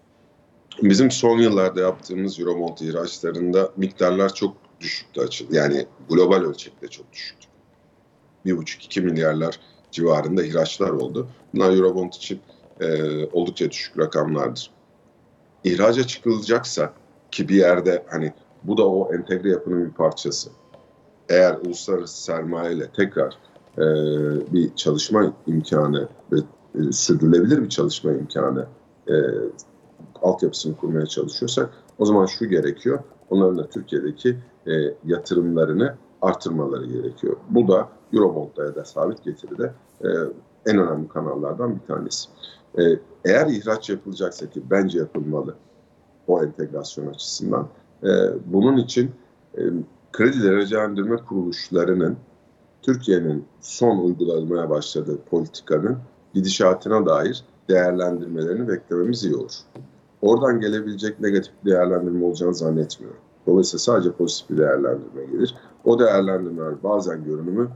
Bizim 0.82 1.10
son 1.10 1.38
yıllarda 1.38 1.80
yaptığımız 1.80 2.40
Eurobond 2.40 2.78
ihraçlarında 2.78 3.70
miktarlar 3.76 4.34
çok 4.34 4.56
düşüktü 4.80 5.20
açıldı. 5.20 5.56
Yani 5.56 5.86
global 6.10 6.42
ölçekte 6.42 6.88
çok 6.88 7.12
düşüktü. 7.12 7.48
1,5-2 8.46 9.00
milyarlar 9.00 9.60
civarında 9.90 10.44
ihraçlar 10.44 10.90
oldu. 10.90 11.28
Bunlar 11.54 11.76
Eurobond 11.76 12.12
için 12.12 12.40
e, 12.80 12.86
oldukça 13.26 13.70
düşük 13.70 13.98
rakamlardır. 13.98 14.70
İhraca 15.64 16.06
çıkılacaksa 16.06 16.92
ki 17.30 17.48
bir 17.48 17.56
yerde 17.56 18.04
hani 18.08 18.32
bu 18.64 18.76
da 18.76 18.88
o 18.88 19.14
entegre 19.14 19.50
yapının 19.50 19.86
bir 19.86 19.92
parçası. 19.92 20.50
Eğer 21.28 21.54
uluslararası 21.54 22.22
sermaye 22.22 22.74
ile 22.74 22.90
tekrar 22.96 23.38
e, 23.78 23.82
bir 24.52 24.74
çalışma 24.74 25.34
imkanı 25.46 26.08
ve 26.32 26.36
e, 26.74 26.92
sürdürülebilir 26.92 27.62
bir 27.62 27.68
çalışma 27.68 28.12
imkanı 28.12 28.66
e, 29.08 29.14
altyapısını 30.22 30.76
kurmaya 30.76 31.06
çalışıyorsak 31.06 31.70
o 31.98 32.04
zaman 32.04 32.26
şu 32.26 32.48
gerekiyor. 32.48 32.98
Onların 33.30 33.58
da 33.58 33.68
Türkiye'deki 33.68 34.36
e, 34.66 34.72
yatırımlarını 35.04 35.94
artırmaları 36.22 36.86
gerekiyor. 36.86 37.36
Bu 37.50 37.68
da 37.68 37.88
Eurobond'da 38.12 38.64
ya 38.64 38.74
da 38.74 38.84
sabit 38.84 39.24
getiride 39.24 39.72
e, 40.04 40.08
en 40.66 40.78
önemli 40.78 41.08
kanallardan 41.08 41.74
bir 41.74 41.86
tanesi. 41.86 42.28
E, 42.78 42.82
eğer 43.24 43.46
ihraç 43.46 43.90
yapılacaksa 43.90 44.50
ki 44.50 44.62
bence 44.70 44.98
yapılmalı 44.98 45.54
o 46.26 46.44
entegrasyon 46.44 47.06
açısından. 47.06 47.68
E, 48.02 48.08
bunun 48.46 48.76
için 48.76 49.10
e, 49.58 49.62
kredi 50.12 50.42
derecelendirme 50.42 51.16
kuruluşlarının 51.16 52.16
Türkiye'nin 52.82 53.44
son 53.60 53.98
uygulamaya 53.98 54.70
başladığı 54.70 55.18
politikanın 55.20 55.98
gidişatına 56.34 57.06
dair 57.06 57.44
değerlendirmelerini 57.68 58.68
beklememiz 58.68 59.24
iyi 59.24 59.36
olur. 59.36 59.52
Oradan 60.22 60.60
gelebilecek 60.60 61.20
negatif 61.20 61.52
değerlendirme 61.64 62.24
olacağını 62.24 62.54
zannetmiyorum. 62.54 63.20
Dolayısıyla 63.46 63.78
sadece 63.78 64.12
pozitif 64.12 64.50
bir 64.50 64.58
değerlendirme 64.58 65.24
gelir. 65.32 65.54
O 65.84 65.98
değerlendirmeler 65.98 66.82
bazen 66.82 67.24
görünümü 67.24 67.68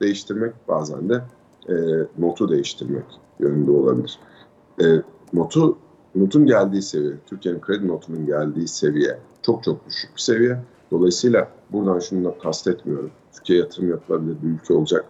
değiştirmek, 0.00 0.52
bazen 0.68 1.08
de 1.08 1.22
e, 1.68 1.74
notu 2.18 2.48
değiştirmek 2.48 3.04
yönünde 3.40 3.70
olabilir. 3.70 4.18
E, 4.80 4.84
notu 5.32 5.76
notun 6.14 6.46
geldiği 6.46 6.82
seviye, 6.82 7.12
Türkiye'nin 7.26 7.60
kredi 7.60 7.88
notunun 7.88 8.26
geldiği 8.26 8.68
seviye 8.68 9.18
çok 9.42 9.64
çok 9.64 9.86
düşük 9.86 10.16
bir 10.16 10.20
seviye. 10.20 10.58
Dolayısıyla 10.90 11.48
buradan 11.72 11.98
şunu 11.98 12.24
da 12.24 12.38
kastetmiyorum. 12.38 13.10
Türkiye 13.32 13.58
yatırım 13.58 13.90
yapılabilir 13.90 14.36
bir 14.42 14.48
ülke 14.48 14.74
olacak 14.74 15.04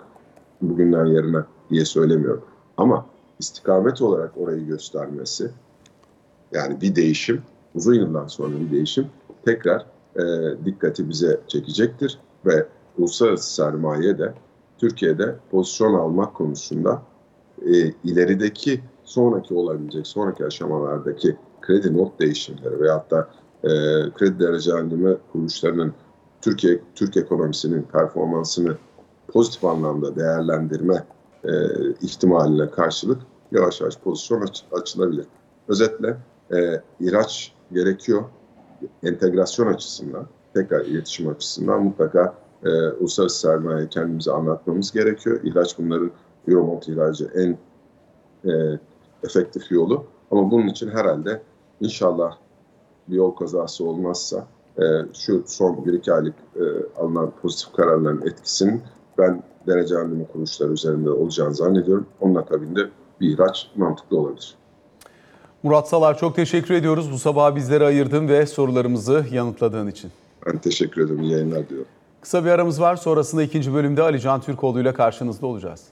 bugünden 0.62 1.06
yarına 1.06 1.46
diye 1.70 1.84
söylemiyorum. 1.84 2.42
Ama 2.76 3.06
istikamet 3.38 4.02
olarak 4.02 4.32
orayı 4.36 4.66
göstermesi 4.66 5.50
yani 6.52 6.80
bir 6.80 6.96
değişim, 6.96 7.42
uzun 7.74 7.94
yıldan 7.94 8.26
sonra 8.26 8.60
bir 8.60 8.70
değişim 8.70 9.06
tekrar 9.44 9.86
e, 10.16 10.24
dikkati 10.64 11.08
bize 11.08 11.40
çekecektir 11.48 12.18
ve 12.46 12.66
uluslararası 12.98 13.54
sermaye 13.54 14.18
de 14.18 14.34
Türkiye'de 14.78 15.36
pozisyon 15.50 15.94
almak 15.94 16.34
konusunda 16.34 17.02
e, 17.62 17.72
ilerideki 18.04 18.80
sonraki 19.04 19.54
olabilecek, 19.54 20.06
sonraki 20.06 20.44
aşamalardaki 20.44 21.36
kredi 21.60 21.96
not 21.96 22.20
değişimleri 22.20 22.80
veyahut 22.80 23.10
da 23.10 23.28
e, 23.64 23.70
kredi 24.14 24.40
derecelendirme 24.40 25.16
kuruluşlarının 25.32 25.94
Türkiye 26.40 26.80
Türk 26.94 27.16
ekonomisinin 27.16 27.82
performansını 27.82 28.76
pozitif 29.28 29.64
anlamda 29.64 30.16
değerlendirme 30.16 31.04
e, 31.46 31.52
ihtimaline 32.02 32.70
karşılık 32.70 33.22
yavaş 33.52 33.80
yavaş 33.80 33.98
pozisyon 33.98 34.40
aç, 34.40 34.64
açılabilir. 34.72 35.26
Özetle 35.68 36.16
e, 36.52 36.82
ihraç 37.00 37.52
gerekiyor. 37.72 38.24
Entegrasyon 39.02 39.66
açısından, 39.66 40.26
tekrar 40.54 40.84
iletişim 40.84 41.28
açısından 41.28 41.82
mutlaka 41.82 42.34
e, 42.64 42.88
uluslararası 42.88 43.40
sermaye 43.40 43.88
kendimize 43.88 44.32
anlatmamız 44.32 44.92
gerekiyor. 44.92 45.40
İhraç 45.44 45.78
bunların 45.78 46.10
Eurobond 46.48 46.82
ihracı 46.82 47.30
en 47.34 47.58
e, 48.50 48.80
efektif 49.24 49.70
yolu. 49.70 50.04
Ama 50.30 50.50
bunun 50.50 50.68
için 50.68 50.88
herhalde 50.88 51.42
inşallah 51.80 52.36
bir 53.08 53.16
yol 53.16 53.30
kazası 53.30 53.84
olmazsa 53.84 54.46
e, 54.78 54.82
şu 55.14 55.44
son 55.46 55.74
1-2 55.74 56.12
aylık 56.12 56.34
e, 56.56 56.62
alınan 57.00 57.32
pozitif 57.42 57.72
kararların 57.72 58.26
etkisinin 58.26 58.82
ben 59.18 59.42
derecelendirme 59.66 60.24
kuruluşları 60.24 60.72
üzerinde 60.72 61.10
olacağını 61.10 61.54
zannediyorum. 61.54 62.06
Onun 62.20 62.34
akabinde 62.34 62.80
bir 63.20 63.34
ihraç 63.34 63.70
mantıklı 63.76 64.18
olabilir. 64.18 64.54
Murat 65.62 65.88
Salar 65.88 66.18
çok 66.18 66.36
teşekkür 66.36 66.74
ediyoruz 66.74 67.12
bu 67.12 67.18
sabah 67.18 67.54
bizlere 67.54 67.86
ayırdığın 67.86 68.28
ve 68.28 68.46
sorularımızı 68.46 69.26
yanıtladığın 69.32 69.86
için. 69.86 70.10
Ben 70.46 70.58
teşekkür 70.58 71.04
ederim. 71.04 71.22
İyi 71.22 71.32
yayınlar 71.32 71.68
diyorum. 71.68 71.86
Kısa 72.20 72.44
bir 72.44 72.50
aramız 72.50 72.80
var. 72.80 72.96
Sonrasında 72.96 73.42
ikinci 73.42 73.74
bölümde 73.74 74.02
Ali 74.02 74.20
Can 74.20 74.40
Türkoğlu 74.40 74.80
ile 74.80 74.92
karşınızda 74.92 75.46
olacağız. 75.46 75.84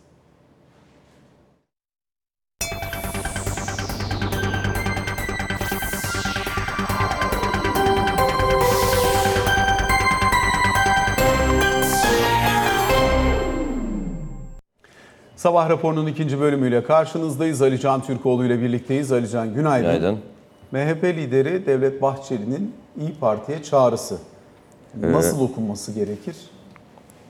Sabah 15.44 15.70
raporunun 15.70 16.06
ikinci 16.06 16.40
bölümüyle 16.40 16.84
karşınızdayız. 16.84 17.62
Ali 17.62 17.80
Can 17.80 18.02
Türkoğlu 18.02 18.44
ile 18.44 18.60
birlikteyiz. 18.60 19.12
Ali 19.12 19.28
Can 19.28 19.54
günaydın. 19.54 19.92
Günaydın. 19.92 20.18
MHP 20.72 21.04
lideri 21.04 21.66
Devlet 21.66 22.02
Bahçeli'nin 22.02 22.74
İyi 23.00 23.14
Parti'ye 23.20 23.62
çağrısı. 23.62 24.18
Nasıl 25.00 25.40
okunması 25.40 25.92
gerekir? 25.92 26.36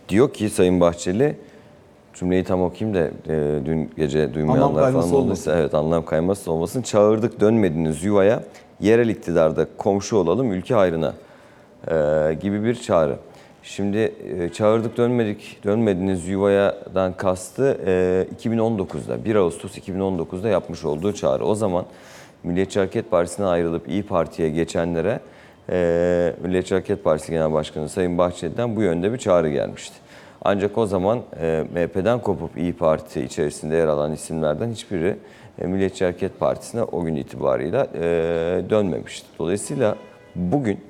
Diyor 0.09 0.33
ki 0.33 0.50
Sayın 0.50 0.81
Bahçeli, 0.81 1.37
cümleyi 2.14 2.44
tam 2.44 2.62
okuyayım 2.62 2.98
da 2.98 3.33
e, 3.33 3.66
dün 3.66 3.90
gece 3.96 4.20
Anlam 4.20 4.35
duymayanlar 4.35 4.85
kayması 4.85 4.92
falan 4.92 5.05
olmasın. 5.05 5.16
olduysa 5.16 5.59
evet 5.59 5.74
anlam 5.74 6.05
kayması 6.05 6.53
olmasın. 6.53 6.83
Çağırdık 6.83 7.40
dönmediniz 7.40 8.05
yuvaya, 8.05 8.42
yerel 8.81 9.09
iktidarda 9.09 9.66
komşu 9.79 10.16
olalım 10.16 10.53
ülke 10.53 10.74
hayrına 10.74 11.14
e, 11.90 12.35
gibi 12.35 12.64
bir 12.64 12.74
çağrı. 12.74 13.16
Şimdi 13.64 14.12
e, 14.38 14.48
çağırdık 14.48 14.96
dönmedik, 14.96 15.59
dönmediniz 15.64 16.29
yuvayadan 16.29 17.12
kastı 17.12 17.81
e, 17.87 18.27
2019'da, 18.42 19.24
1 19.24 19.35
Ağustos 19.35 19.79
2019'da 19.79 20.48
yapmış 20.48 20.85
olduğu 20.85 21.12
çağrı. 21.12 21.44
O 21.44 21.55
zaman 21.55 21.85
Milliyetçi 22.42 22.79
Hareket 22.79 23.11
Partisi'ne 23.11 23.46
ayrılıp 23.46 23.88
İyi 23.88 24.03
Parti'ye 24.03 24.50
geçenlere 24.50 25.20
e, 25.70 26.35
Milliyetçi 26.42 26.74
Hareket 26.74 27.05
Partisi 27.05 27.33
Genel 27.33 27.53
Başkanı 27.53 27.88
Sayın 27.88 28.18
Bahçeli'den 28.18 28.77
bu 28.77 28.83
yönde 28.83 29.12
bir 29.12 29.18
çağrı 29.18 29.50
gelmişti. 29.50 29.94
Ancak 30.42 30.79
o 30.79 30.87
zaman 30.87 31.20
e, 31.40 31.64
MHP'den 31.74 32.18
kopup 32.18 32.59
İyi 32.59 32.72
Parti 32.72 33.20
içerisinde 33.20 33.77
yer 33.77 33.87
alan 33.87 34.12
isimlerden 34.12 34.70
hiçbiri 34.70 35.16
e, 35.59 35.66
Milliyetçi 35.66 36.05
Hareket 36.05 36.40
Partisi'ne 36.40 36.83
o 36.83 37.05
gün 37.05 37.16
itibarıyla 37.16 37.87
e, 37.94 38.00
dönmemişti. 38.70 39.27
Dolayısıyla 39.38 39.96
bugün 40.35 40.81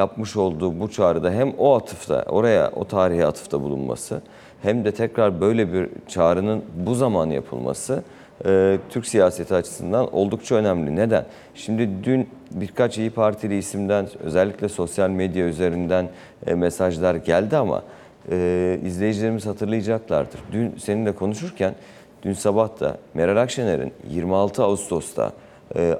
yapmış 0.00 0.36
olduğu 0.36 0.80
bu 0.80 0.90
çağrıda 0.90 1.30
hem 1.30 1.52
o 1.58 1.76
atıfta, 1.76 2.24
oraya 2.28 2.70
o 2.70 2.84
tarihe 2.84 3.26
atıfta 3.26 3.62
bulunması 3.62 4.22
hem 4.62 4.84
de 4.84 4.92
tekrar 4.92 5.40
böyle 5.40 5.72
bir 5.72 5.88
çağrının 6.08 6.64
bu 6.86 6.94
zaman 6.94 7.30
yapılması 7.30 8.02
e, 8.46 8.78
Türk 8.90 9.06
siyaseti 9.06 9.54
açısından 9.54 10.14
oldukça 10.14 10.54
önemli. 10.54 10.96
Neden? 10.96 11.24
Şimdi 11.54 11.88
dün 12.04 12.28
birkaç 12.50 12.98
İyi 12.98 13.10
Partili 13.10 13.58
isimden 13.58 14.08
özellikle 14.24 14.68
sosyal 14.68 15.10
medya 15.10 15.46
üzerinden 15.46 16.08
e, 16.46 16.54
mesajlar 16.54 17.14
geldi 17.14 17.56
ama 17.56 17.82
e, 18.30 18.78
izleyicilerimiz 18.84 19.46
hatırlayacaklardır. 19.46 20.40
Dün 20.52 20.74
seninle 20.78 21.12
konuşurken 21.12 21.74
dün 22.22 22.32
sabah 22.32 22.80
da 22.80 22.96
Meral 23.14 23.36
Akşener'in 23.42 23.92
26 24.10 24.62
Ağustos'ta 24.64 25.32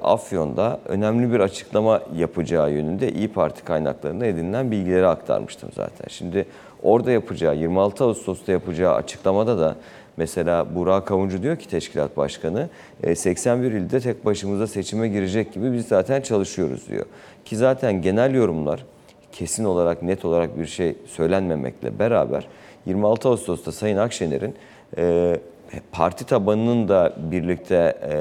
Afyon'da 0.01 0.79
önemli 0.85 1.33
bir 1.33 1.39
açıklama 1.39 2.01
yapacağı 2.15 2.71
yönünde 2.71 3.11
İyi 3.11 3.27
Parti 3.27 3.63
kaynaklarında 3.63 4.25
edinilen 4.25 4.71
bilgileri 4.71 5.07
aktarmıştım 5.07 5.69
zaten. 5.75 6.05
Şimdi 6.09 6.45
orada 6.83 7.11
yapacağı 7.11 7.55
26 7.55 8.03
Ağustos'ta 8.03 8.51
yapacağı 8.51 8.93
açıklamada 8.93 9.59
da 9.59 9.75
mesela 10.17 10.75
Burak 10.75 11.07
Kavuncu 11.07 11.43
diyor 11.43 11.57
ki 11.57 11.69
teşkilat 11.69 12.17
başkanı 12.17 12.69
e, 13.03 13.15
81 13.15 13.71
ilde 13.71 13.99
tek 13.99 14.25
başımıza 14.25 14.67
seçime 14.67 15.07
girecek 15.07 15.53
gibi 15.53 15.73
biz 15.73 15.87
zaten 15.87 16.21
çalışıyoruz 16.21 16.87
diyor. 16.87 17.05
Ki 17.45 17.57
zaten 17.57 18.01
genel 18.01 18.33
yorumlar 18.33 18.85
kesin 19.31 19.63
olarak 19.63 20.03
net 20.03 20.25
olarak 20.25 20.59
bir 20.59 20.65
şey 20.65 20.95
söylenmemekle 21.07 21.99
beraber 21.99 22.47
26 22.85 23.29
Ağustos'ta 23.29 23.71
Sayın 23.71 23.97
Akşener'in 23.97 24.55
e, 24.97 25.37
parti 25.91 26.25
tabanının 26.25 26.87
da 26.87 27.13
birlikte 27.17 27.97
e, 28.09 28.15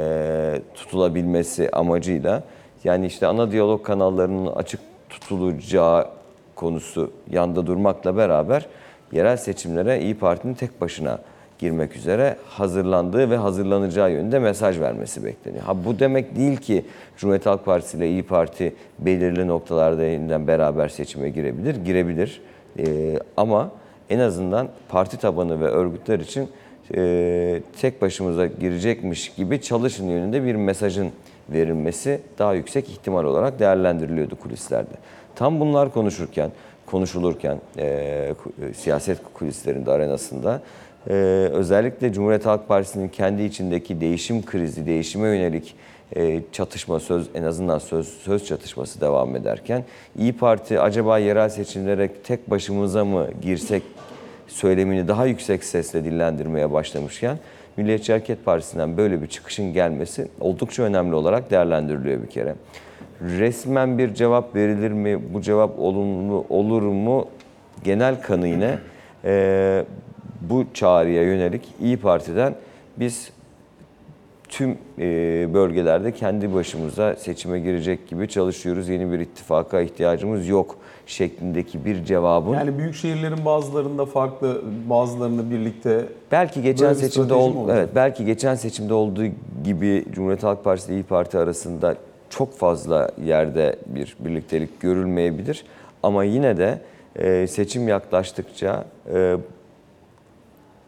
tutulabilmesi 0.74 1.70
amacıyla 1.72 2.42
yani 2.84 3.06
işte 3.06 3.26
ana 3.26 3.52
diyalog 3.52 3.82
kanallarının 3.82 4.46
açık 4.46 4.80
tutulacağı 5.08 6.08
konusu 6.54 7.10
yanda 7.30 7.66
durmakla 7.66 8.16
beraber 8.16 8.66
yerel 9.12 9.36
seçimlere 9.36 10.00
İyi 10.00 10.14
Parti'nin 10.14 10.54
tek 10.54 10.80
başına 10.80 11.18
girmek 11.58 11.96
üzere 11.96 12.36
hazırlandığı 12.48 13.30
ve 13.30 13.36
hazırlanacağı 13.36 14.12
yönünde 14.12 14.38
mesaj 14.38 14.80
vermesi 14.80 15.24
bekleniyor. 15.24 15.64
Ha 15.64 15.84
bu 15.84 15.98
demek 15.98 16.36
değil 16.36 16.56
ki 16.56 16.84
Cumhuriyet 17.16 17.46
Halk 17.46 17.64
Partisi 17.64 17.96
ile 17.96 18.08
İyi 18.08 18.22
Parti 18.22 18.74
belirli 18.98 19.48
noktalarda 19.48 20.04
yeniden 20.04 20.46
beraber 20.46 20.88
seçime 20.88 21.30
girebilir, 21.30 21.76
girebilir. 21.76 22.42
Ee, 22.78 23.18
ama 23.36 23.70
en 24.10 24.18
azından 24.18 24.68
parti 24.88 25.16
tabanı 25.16 25.60
ve 25.60 25.66
örgütler 25.66 26.18
için 26.20 26.48
e, 26.96 27.62
tek 27.80 28.02
başımıza 28.02 28.46
girecekmiş 28.46 29.32
gibi 29.34 29.60
çalışın 29.60 30.08
yönünde 30.08 30.44
bir 30.44 30.54
mesajın 30.54 31.12
verilmesi 31.52 32.20
daha 32.38 32.54
yüksek 32.54 32.88
ihtimal 32.88 33.24
olarak 33.24 33.58
değerlendiriliyordu 33.58 34.36
kulislerde. 34.36 34.94
Tam 35.34 35.60
bunlar 35.60 35.92
konuşurken, 35.92 36.50
konuşulurken 36.86 37.60
e, 37.78 37.86
e, 37.86 38.34
siyaset 38.74 39.18
kulislerinde, 39.34 39.90
arenasında 39.90 40.62
e, 41.08 41.12
özellikle 41.52 42.12
Cumhuriyet 42.12 42.46
Halk 42.46 42.68
Partisi'nin 42.68 43.08
kendi 43.08 43.42
içindeki 43.42 44.00
değişim 44.00 44.44
krizi, 44.44 44.86
değişime 44.86 45.28
yönelik 45.28 45.74
e, 46.16 46.40
çatışma 46.52 47.00
söz 47.00 47.28
en 47.34 47.42
azından 47.42 47.78
söz 47.78 48.08
söz 48.08 48.46
çatışması 48.46 49.00
devam 49.00 49.36
ederken 49.36 49.84
İyi 50.18 50.32
Parti 50.32 50.80
acaba 50.80 51.18
yerel 51.18 51.48
seçimlere 51.48 52.08
tek 52.24 52.50
başımıza 52.50 53.04
mı 53.04 53.28
girsek 53.42 53.82
söylemini 54.50 55.08
daha 55.08 55.26
yüksek 55.26 55.64
sesle 55.64 56.04
dillendirmeye 56.04 56.72
başlamışken 56.72 57.38
Milliyetçi 57.76 58.12
Hareket 58.12 58.44
Partisi'nden 58.44 58.96
böyle 58.96 59.22
bir 59.22 59.26
çıkışın 59.26 59.72
gelmesi 59.72 60.28
oldukça 60.40 60.82
önemli 60.82 61.14
olarak 61.14 61.50
değerlendiriliyor 61.50 62.22
bir 62.22 62.30
kere. 62.30 62.54
Resmen 63.20 63.98
bir 63.98 64.14
cevap 64.14 64.54
verilir 64.54 64.90
mi? 64.90 65.34
Bu 65.34 65.42
cevap 65.42 65.78
olumlu 65.78 66.44
olur 66.48 66.82
mu? 66.82 67.28
Genel 67.84 68.22
kanı 68.22 68.48
yine 68.48 68.78
e, 69.24 69.84
bu 70.40 70.64
çağrıya 70.74 71.22
yönelik 71.22 71.68
İyi 71.80 71.96
Parti'den 71.96 72.54
biz 72.96 73.30
tüm 74.50 74.78
e, 74.98 75.48
bölgelerde 75.54 76.12
kendi 76.12 76.54
başımıza 76.54 77.14
seçime 77.14 77.60
girecek 77.60 78.08
gibi 78.08 78.28
çalışıyoruz. 78.28 78.88
Yeni 78.88 79.12
bir 79.12 79.18
ittifaka 79.18 79.80
ihtiyacımız 79.80 80.48
yok 80.48 80.76
şeklindeki 81.06 81.84
bir 81.84 82.04
cevabın 82.04 82.54
Yani 82.54 82.78
büyük 82.78 82.94
şehirlerin 82.94 83.44
bazılarında 83.44 84.06
farklı, 84.06 84.62
bazılarında 84.90 85.50
birlikte 85.50 86.04
belki 86.32 86.62
geçen 86.62 86.88
Böyle 86.88 87.00
seçimde 87.00 87.34
ol, 87.34 87.68
evet 87.70 87.88
belki 87.94 88.24
geçen 88.24 88.54
seçimde 88.54 88.94
olduğu 88.94 89.24
gibi 89.64 90.04
Cumhuriyet 90.12 90.42
Halk 90.42 90.64
Partisi 90.64 90.92
ile 90.92 91.00
İyi 91.00 91.04
Parti 91.04 91.38
arasında 91.38 91.96
çok 92.30 92.58
fazla 92.58 93.10
yerde 93.24 93.76
bir 93.86 94.16
birliktelik 94.20 94.80
görülmeyebilir 94.80 95.64
ama 96.02 96.24
yine 96.24 96.56
de 96.56 96.80
e, 97.16 97.46
seçim 97.46 97.88
yaklaştıkça 97.88 98.84
e, 99.14 99.36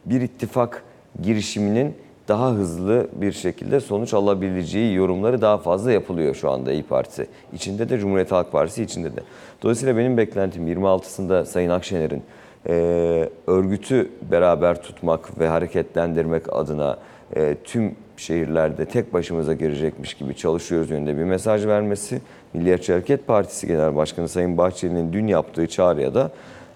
bir 0.07 0.21
ittifak 0.21 0.83
girişiminin 1.23 1.95
daha 2.29 2.51
hızlı 2.51 3.09
bir 3.13 3.33
şekilde 3.33 3.81
sonuç 3.81 4.15
alabileceği 4.15 4.95
yorumları 4.95 5.41
daha 5.41 5.59
fazla 5.59 5.93
yapılıyor 5.93 6.35
şu 6.35 6.51
anda 6.51 6.73
İyi 6.73 6.83
Parti 6.83 7.27
içinde 7.53 7.89
de 7.89 7.99
Cumhuriyet 7.99 8.33
Halk 8.33 8.53
Partisi 8.53 8.83
içinde 8.83 9.17
de. 9.17 9.21
Dolayısıyla 9.63 9.97
benim 9.97 10.17
beklentim 10.17 10.69
26'sında 10.69 11.45
Sayın 11.45 11.71
Akşener'in 11.71 12.23
e, 12.69 13.29
örgütü 13.47 14.11
beraber 14.31 14.83
tutmak 14.83 15.41
ve 15.41 15.49
hareketlendirmek 15.49 16.53
adına 16.53 16.99
e, 17.37 17.57
tüm 17.65 17.95
şehirlerde 18.17 18.85
tek 18.85 19.13
başımıza 19.13 19.55
girecekmiş 19.55 20.15
gibi 20.15 20.37
çalışıyoruz 20.37 20.91
yönünde 20.91 21.17
bir 21.17 21.25
mesaj 21.25 21.67
vermesi. 21.67 22.21
Milliyetçi 22.55 22.93
Hareket 22.93 23.27
Partisi 23.27 23.67
Genel 23.67 23.97
Başkanı 23.97 24.29
Sayın 24.29 24.59
Bahçeli'nin 24.59 25.13
dün 25.13 25.27
yaptığı 25.27 25.67
çağrıya 25.67 26.15
da 26.15 26.31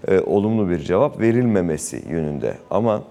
e, 0.08 0.20
olumlu 0.20 0.70
bir 0.70 0.78
cevap 0.78 1.20
verilmemesi 1.20 2.02
yönünde. 2.08 2.54
Ama 2.70 3.02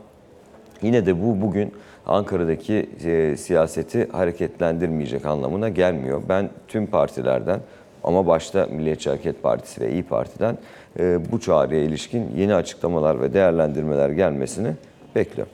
Yine 0.81 1.05
de 1.05 1.21
bu 1.23 1.41
bugün 1.41 1.73
Ankara'daki 2.07 2.89
e, 3.05 3.37
siyaseti 3.37 4.07
hareketlendirmeyecek 4.11 5.25
anlamına 5.25 5.69
gelmiyor. 5.69 6.21
Ben 6.29 6.49
tüm 6.67 6.87
partilerden 6.87 7.59
ama 8.03 8.27
başta 8.27 8.65
Milliyetçi 8.65 9.09
Hareket 9.09 9.43
Partisi 9.43 9.81
ve 9.81 9.91
İyi 9.91 10.03
Parti'den 10.03 10.57
e, 10.99 11.31
bu 11.31 11.39
çağrıya 11.39 11.81
ilişkin 11.81 12.31
yeni 12.37 12.55
açıklamalar 12.55 13.21
ve 13.21 13.33
değerlendirmeler 13.33 14.09
gelmesini 14.09 14.73
bekliyorum. 15.15 15.53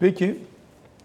Peki 0.00 0.38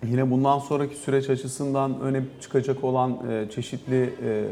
yine 0.03 0.32
bundan 0.32 0.60
sonraki 0.60 0.95
süreç 0.95 1.30
açısından 1.30 2.01
öne 2.01 2.21
çıkacak 2.41 2.84
olan 2.84 3.17
e, 3.32 3.49
çeşitli 3.49 4.03
e, 4.03 4.43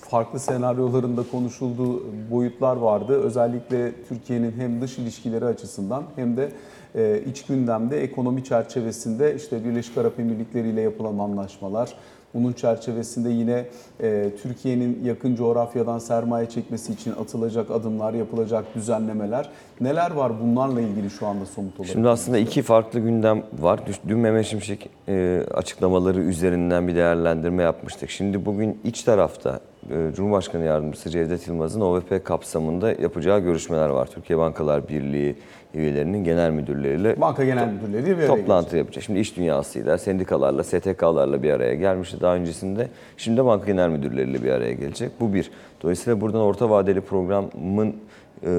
farklı 0.00 0.40
senaryolarında 0.40 1.22
konuşulduğu 1.30 2.02
boyutlar 2.30 2.76
vardı. 2.76 3.22
Özellikle 3.22 3.92
Türkiye'nin 4.08 4.52
hem 4.52 4.80
dış 4.80 4.98
ilişkileri 4.98 5.44
açısından 5.44 6.04
hem 6.16 6.36
de 6.36 6.52
e, 6.94 7.20
iç 7.30 7.44
gündemde 7.46 8.02
ekonomi 8.02 8.44
çerçevesinde 8.44 9.34
işte 9.36 9.64
Birleşik 9.64 9.98
Arap 9.98 10.20
Emirlikleri 10.20 10.68
ile 10.68 10.80
yapılan 10.80 11.18
anlaşmalar, 11.18 11.94
bunun 12.34 12.52
çerçevesinde 12.52 13.30
yine 13.30 13.66
e, 14.02 14.30
Türkiye'nin 14.42 15.04
yakın 15.04 15.34
coğrafyadan 15.34 15.98
sermaye 15.98 16.48
çekmesi 16.48 16.92
için 16.92 17.12
atılacak 17.12 17.70
adımlar, 17.70 18.14
yapılacak 18.14 18.64
düzenlemeler. 18.74 19.50
Neler 19.80 20.10
var 20.10 20.32
bunlarla 20.42 20.80
ilgili 20.80 21.10
şu 21.10 21.26
anda 21.26 21.46
somut 21.46 21.80
olarak? 21.80 21.92
Şimdi 21.92 22.08
aslında 22.08 22.38
iki 22.38 22.62
farklı 22.62 23.00
gündem 23.00 23.42
var. 23.60 23.80
Dün 24.08 24.18
Mehmet 24.18 24.46
Şimşek 24.46 24.90
e, 25.08 25.42
açıklamaları 25.54 26.20
üzerinden 26.20 26.88
bir 26.88 26.94
değerlendirme 26.94 27.62
yapmıştık. 27.62 28.10
Şimdi 28.10 28.46
bugün 28.46 28.80
iç 28.84 29.02
tarafta 29.02 29.60
Cumhurbaşkanı 30.16 30.64
Yardımcısı 30.64 31.10
Cevdet 31.10 31.48
Yılmaz'ın 31.48 31.80
OVP 31.80 32.24
kapsamında 32.24 32.92
yapacağı 32.92 33.40
görüşmeler 33.40 33.88
var. 33.88 34.06
Türkiye 34.06 34.38
Bankalar 34.38 34.88
Birliği 34.88 35.36
üyelerinin 35.74 36.24
genel 36.24 36.50
müdürleriyle 36.50 37.20
Banka 37.20 37.44
Genel 37.44 37.68
Müdürleri 37.68 38.06
bir 38.06 38.16
araya 38.16 38.26
toplantı 38.26 38.76
yapacak. 38.76 39.04
Şimdi 39.04 39.18
iş 39.18 39.36
dünyasıyla, 39.36 39.98
sendikalarla, 39.98 40.64
STK'larla 40.64 41.42
bir 41.42 41.50
araya 41.50 41.74
gelmişti 41.74 42.20
daha 42.20 42.34
öncesinde. 42.34 42.88
Şimdi 43.16 43.36
de 43.36 43.44
banka 43.44 43.66
genel 43.66 43.88
müdürleriyle 43.88 44.42
bir 44.42 44.50
araya 44.50 44.72
gelecek. 44.72 45.10
Bu 45.20 45.34
bir. 45.34 45.50
Dolayısıyla 45.82 46.20
buradan 46.20 46.40
orta 46.40 46.70
vadeli 46.70 47.00
programın 47.00 47.96
e, 48.46 48.50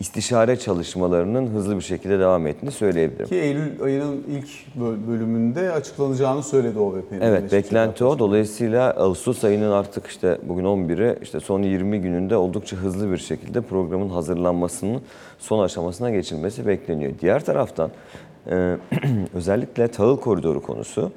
istişare 0.00 0.56
çalışmalarının 0.58 1.46
hızlı 1.46 1.76
bir 1.76 1.80
şekilde 1.80 2.18
devam 2.18 2.46
ettiğini 2.46 2.70
söyleyebilirim. 2.70 3.26
Ki 3.26 3.34
Eylül 3.34 3.82
ayının 3.82 4.24
ilk 4.28 4.48
böl- 4.80 5.08
bölümünde 5.08 5.72
açıklanacağını 5.72 6.42
söyledi 6.42 6.78
OVP'nin. 6.78 7.20
Evet 7.20 7.52
beklenti 7.52 8.04
o. 8.04 8.18
Dolayısıyla 8.18 8.90
Ağustos 8.90 9.44
ayının 9.44 9.70
artık 9.70 10.06
işte 10.06 10.38
bugün 10.42 10.64
11'i 10.64 11.18
işte 11.22 11.40
son 11.40 11.62
20 11.62 12.00
gününde 12.00 12.36
oldukça 12.36 12.76
hızlı 12.76 13.12
bir 13.12 13.18
şekilde 13.18 13.60
programın 13.60 14.08
hazırlanmasının 14.08 15.00
son 15.38 15.64
aşamasına 15.64 16.10
geçilmesi 16.10 16.66
bekleniyor. 16.66 17.12
Diğer 17.20 17.44
taraftan 17.44 17.90
e, 18.50 18.76
özellikle 19.34 19.88
tahıl 19.88 20.16
koridoru 20.16 20.62
konusu 20.62 21.12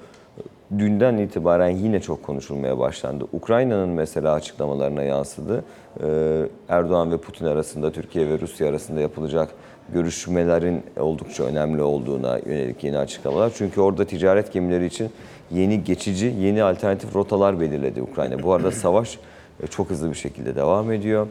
dünden 0.79 1.17
itibaren 1.17 1.69
yine 1.69 1.99
çok 1.99 2.23
konuşulmaya 2.23 2.79
başlandı. 2.79 3.25
Ukrayna'nın 3.33 3.89
mesela 3.89 4.33
açıklamalarına 4.33 5.03
yansıdı. 5.03 5.63
Ee, 6.03 6.47
Erdoğan 6.69 7.11
ve 7.11 7.17
Putin 7.17 7.45
arasında, 7.45 7.91
Türkiye 7.91 8.29
ve 8.29 8.39
Rusya 8.39 8.69
arasında 8.69 8.99
yapılacak 8.99 9.49
görüşmelerin 9.93 10.83
oldukça 10.99 11.43
önemli 11.43 11.81
olduğuna 11.81 12.39
yönelik 12.45 12.83
yeni 12.83 12.97
açıklamalar. 12.97 13.51
Çünkü 13.55 13.81
orada 13.81 14.05
ticaret 14.05 14.53
gemileri 14.53 14.85
için 14.85 15.09
yeni 15.51 15.83
geçici, 15.83 16.25
yeni 16.39 16.63
alternatif 16.63 17.15
rotalar 17.15 17.59
belirledi 17.59 18.01
Ukrayna. 18.01 18.43
Bu 18.43 18.53
arada 18.53 18.71
savaş 18.71 19.19
e, 19.63 19.67
çok 19.67 19.89
hızlı 19.89 20.09
bir 20.09 20.15
şekilde 20.15 20.55
devam 20.55 20.91
ediyor. 20.91 21.27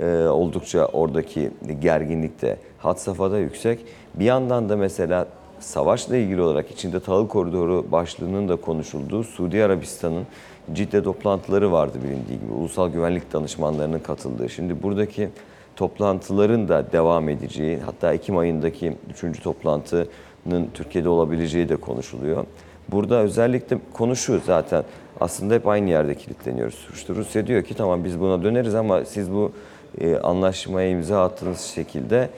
Ee, 0.00 0.26
oldukça 0.26 0.86
oradaki 0.86 1.50
gerginlik 1.80 2.42
de 2.42 2.56
had 2.78 2.96
safhada 2.96 3.38
yüksek. 3.38 3.78
Bir 4.14 4.24
yandan 4.24 4.68
da 4.68 4.76
mesela 4.76 5.26
savaşla 5.64 6.16
ilgili 6.16 6.40
olarak 6.40 6.70
içinde 6.70 7.00
tahıl 7.00 7.28
koridoru 7.28 7.86
başlığının 7.92 8.48
da 8.48 8.56
konuşulduğu 8.56 9.24
Suudi 9.24 9.64
Arabistan'ın 9.64 10.26
Cidde 10.72 11.02
toplantıları 11.02 11.72
vardı 11.72 11.98
bilindiği 12.04 12.40
gibi. 12.40 12.52
Ulusal 12.52 12.88
güvenlik 12.88 13.32
danışmanlarının 13.32 13.98
katıldığı. 13.98 14.48
Şimdi 14.48 14.82
buradaki 14.82 15.28
toplantıların 15.76 16.68
da 16.68 16.92
devam 16.92 17.28
edeceği, 17.28 17.78
hatta 17.78 18.14
Ekim 18.14 18.36
ayındaki 18.36 18.96
3. 19.24 19.42
toplantının 19.42 20.68
Türkiye'de 20.74 21.08
olabileceği 21.08 21.68
de 21.68 21.76
konuşuluyor. 21.76 22.44
Burada 22.92 23.20
özellikle 23.20 23.78
konu 23.92 24.16
şu 24.16 24.40
zaten 24.46 24.84
aslında 25.20 25.54
hep 25.54 25.66
aynı 25.66 25.90
yerde 25.90 26.14
kilitleniyoruz. 26.14 26.88
İşte 26.94 27.14
Rusya 27.14 27.46
diyor 27.46 27.62
ki 27.62 27.74
tamam 27.74 28.04
biz 28.04 28.20
buna 28.20 28.42
döneriz 28.42 28.74
ama 28.74 29.04
siz 29.04 29.32
bu 29.32 29.52
e, 30.00 30.16
anlaşmaya 30.16 30.88
imza 30.88 31.24
attığınız 31.24 31.60
şekilde 31.60 32.30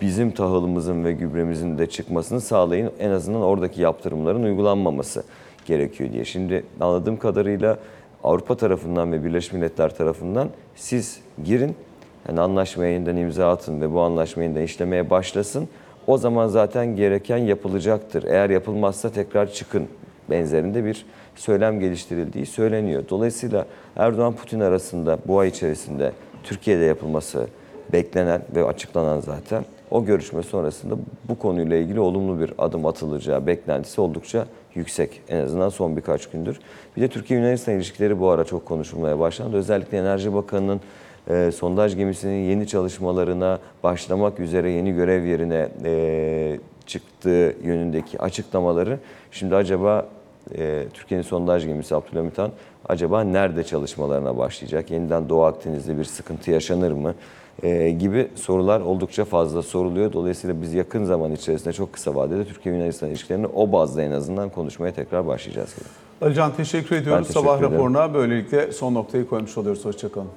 bizim 0.00 0.30
tahılımızın 0.30 1.04
ve 1.04 1.12
gübremizin 1.12 1.78
de 1.78 1.86
çıkmasını 1.86 2.40
sağlayın. 2.40 2.90
En 2.98 3.10
azından 3.10 3.42
oradaki 3.42 3.82
yaptırımların 3.82 4.42
uygulanmaması 4.42 5.22
gerekiyor 5.66 6.12
diye. 6.12 6.24
Şimdi 6.24 6.64
anladığım 6.80 7.16
kadarıyla 7.16 7.78
Avrupa 8.24 8.54
tarafından 8.54 9.12
ve 9.12 9.24
Birleşmiş 9.24 9.52
Milletler 9.52 9.96
tarafından 9.96 10.48
siz 10.76 11.20
girin, 11.44 11.74
yani 12.28 12.40
anlaşmaya 12.40 12.92
yeniden 12.92 13.16
imza 13.16 13.50
atın 13.50 13.80
ve 13.80 13.92
bu 13.92 14.00
anlaşma 14.00 14.42
yeniden 14.42 14.62
işlemeye 14.62 15.10
başlasın. 15.10 15.68
O 16.06 16.18
zaman 16.18 16.48
zaten 16.48 16.96
gereken 16.96 17.38
yapılacaktır. 17.38 18.24
Eğer 18.24 18.50
yapılmazsa 18.50 19.10
tekrar 19.10 19.52
çıkın 19.52 19.86
benzerinde 20.30 20.84
bir 20.84 21.06
söylem 21.36 21.80
geliştirildiği 21.80 22.46
söyleniyor. 22.46 23.04
Dolayısıyla 23.10 23.66
Erdoğan-Putin 23.96 24.60
arasında 24.60 25.18
bu 25.26 25.38
ay 25.38 25.48
içerisinde 25.48 26.12
Türkiye'de 26.44 26.84
yapılması 26.84 27.46
beklenen 27.92 28.42
ve 28.54 28.64
açıklanan 28.64 29.20
zaten 29.20 29.64
o 29.90 30.04
görüşme 30.04 30.42
sonrasında 30.42 30.94
bu 31.28 31.38
konuyla 31.38 31.76
ilgili 31.76 32.00
olumlu 32.00 32.40
bir 32.40 32.52
adım 32.58 32.86
atılacağı 32.86 33.46
beklentisi 33.46 34.00
oldukça 34.00 34.46
yüksek. 34.74 35.22
En 35.28 35.44
azından 35.44 35.68
son 35.68 35.96
birkaç 35.96 36.26
gündür. 36.26 36.60
Bir 36.96 37.02
de 37.02 37.08
Türkiye-Yunanistan 37.08 37.74
ilişkileri 37.74 38.20
bu 38.20 38.28
ara 38.28 38.44
çok 38.44 38.66
konuşulmaya 38.66 39.18
başlandı. 39.18 39.56
Özellikle 39.56 39.98
Enerji 39.98 40.34
Bakanı'nın 40.34 40.80
e, 41.30 41.50
sondaj 41.52 41.96
gemisinin 41.96 42.48
yeni 42.48 42.66
çalışmalarına 42.66 43.58
başlamak 43.82 44.40
üzere 44.40 44.70
yeni 44.70 44.94
görev 44.94 45.24
yerine 45.24 45.68
e, 45.84 46.58
çıktığı 46.86 47.56
yönündeki 47.64 48.22
açıklamaları 48.22 48.98
şimdi 49.30 49.54
acaba 49.54 50.06
e, 50.58 50.84
Türkiye'nin 50.94 51.24
sondaj 51.24 51.66
gemisi 51.66 51.94
Abdülhamit 51.94 52.38
Han 52.38 52.50
acaba 52.88 53.24
nerede 53.24 53.64
çalışmalarına 53.64 54.36
başlayacak? 54.38 54.90
Yeniden 54.90 55.28
Doğu 55.28 55.42
Akdeniz'de 55.42 55.98
bir 55.98 56.04
sıkıntı 56.04 56.50
yaşanır 56.50 56.92
mı? 56.92 57.14
E, 57.62 57.90
gibi 57.90 58.28
sorular 58.34 58.80
oldukça 58.80 59.24
fazla 59.24 59.62
soruluyor. 59.62 60.12
Dolayısıyla 60.12 60.62
biz 60.62 60.74
yakın 60.74 61.04
zaman 61.04 61.32
içerisinde 61.32 61.72
çok 61.72 61.92
kısa 61.92 62.14
vadede 62.14 62.44
Türkiye-Yunanistan 62.44 63.08
ilişkilerini 63.08 63.46
o 63.46 63.72
bazda 63.72 64.02
en 64.02 64.10
azından 64.10 64.48
konuşmaya 64.50 64.92
tekrar 64.92 65.26
başlayacağız. 65.26 65.74
gibi. 65.74 65.84
Alican 66.22 66.52
teşekkür 66.52 66.96
ediyoruz 66.96 67.28
teşekkür 67.28 67.46
sabah 67.46 67.58
ederim. 67.58 67.72
raporuna. 67.72 68.14
Böylelikle 68.14 68.72
son 68.72 68.94
noktayı 68.94 69.28
koymuş 69.28 69.58
oluyoruz. 69.58 69.84
Hoşçakalın. 69.84 70.28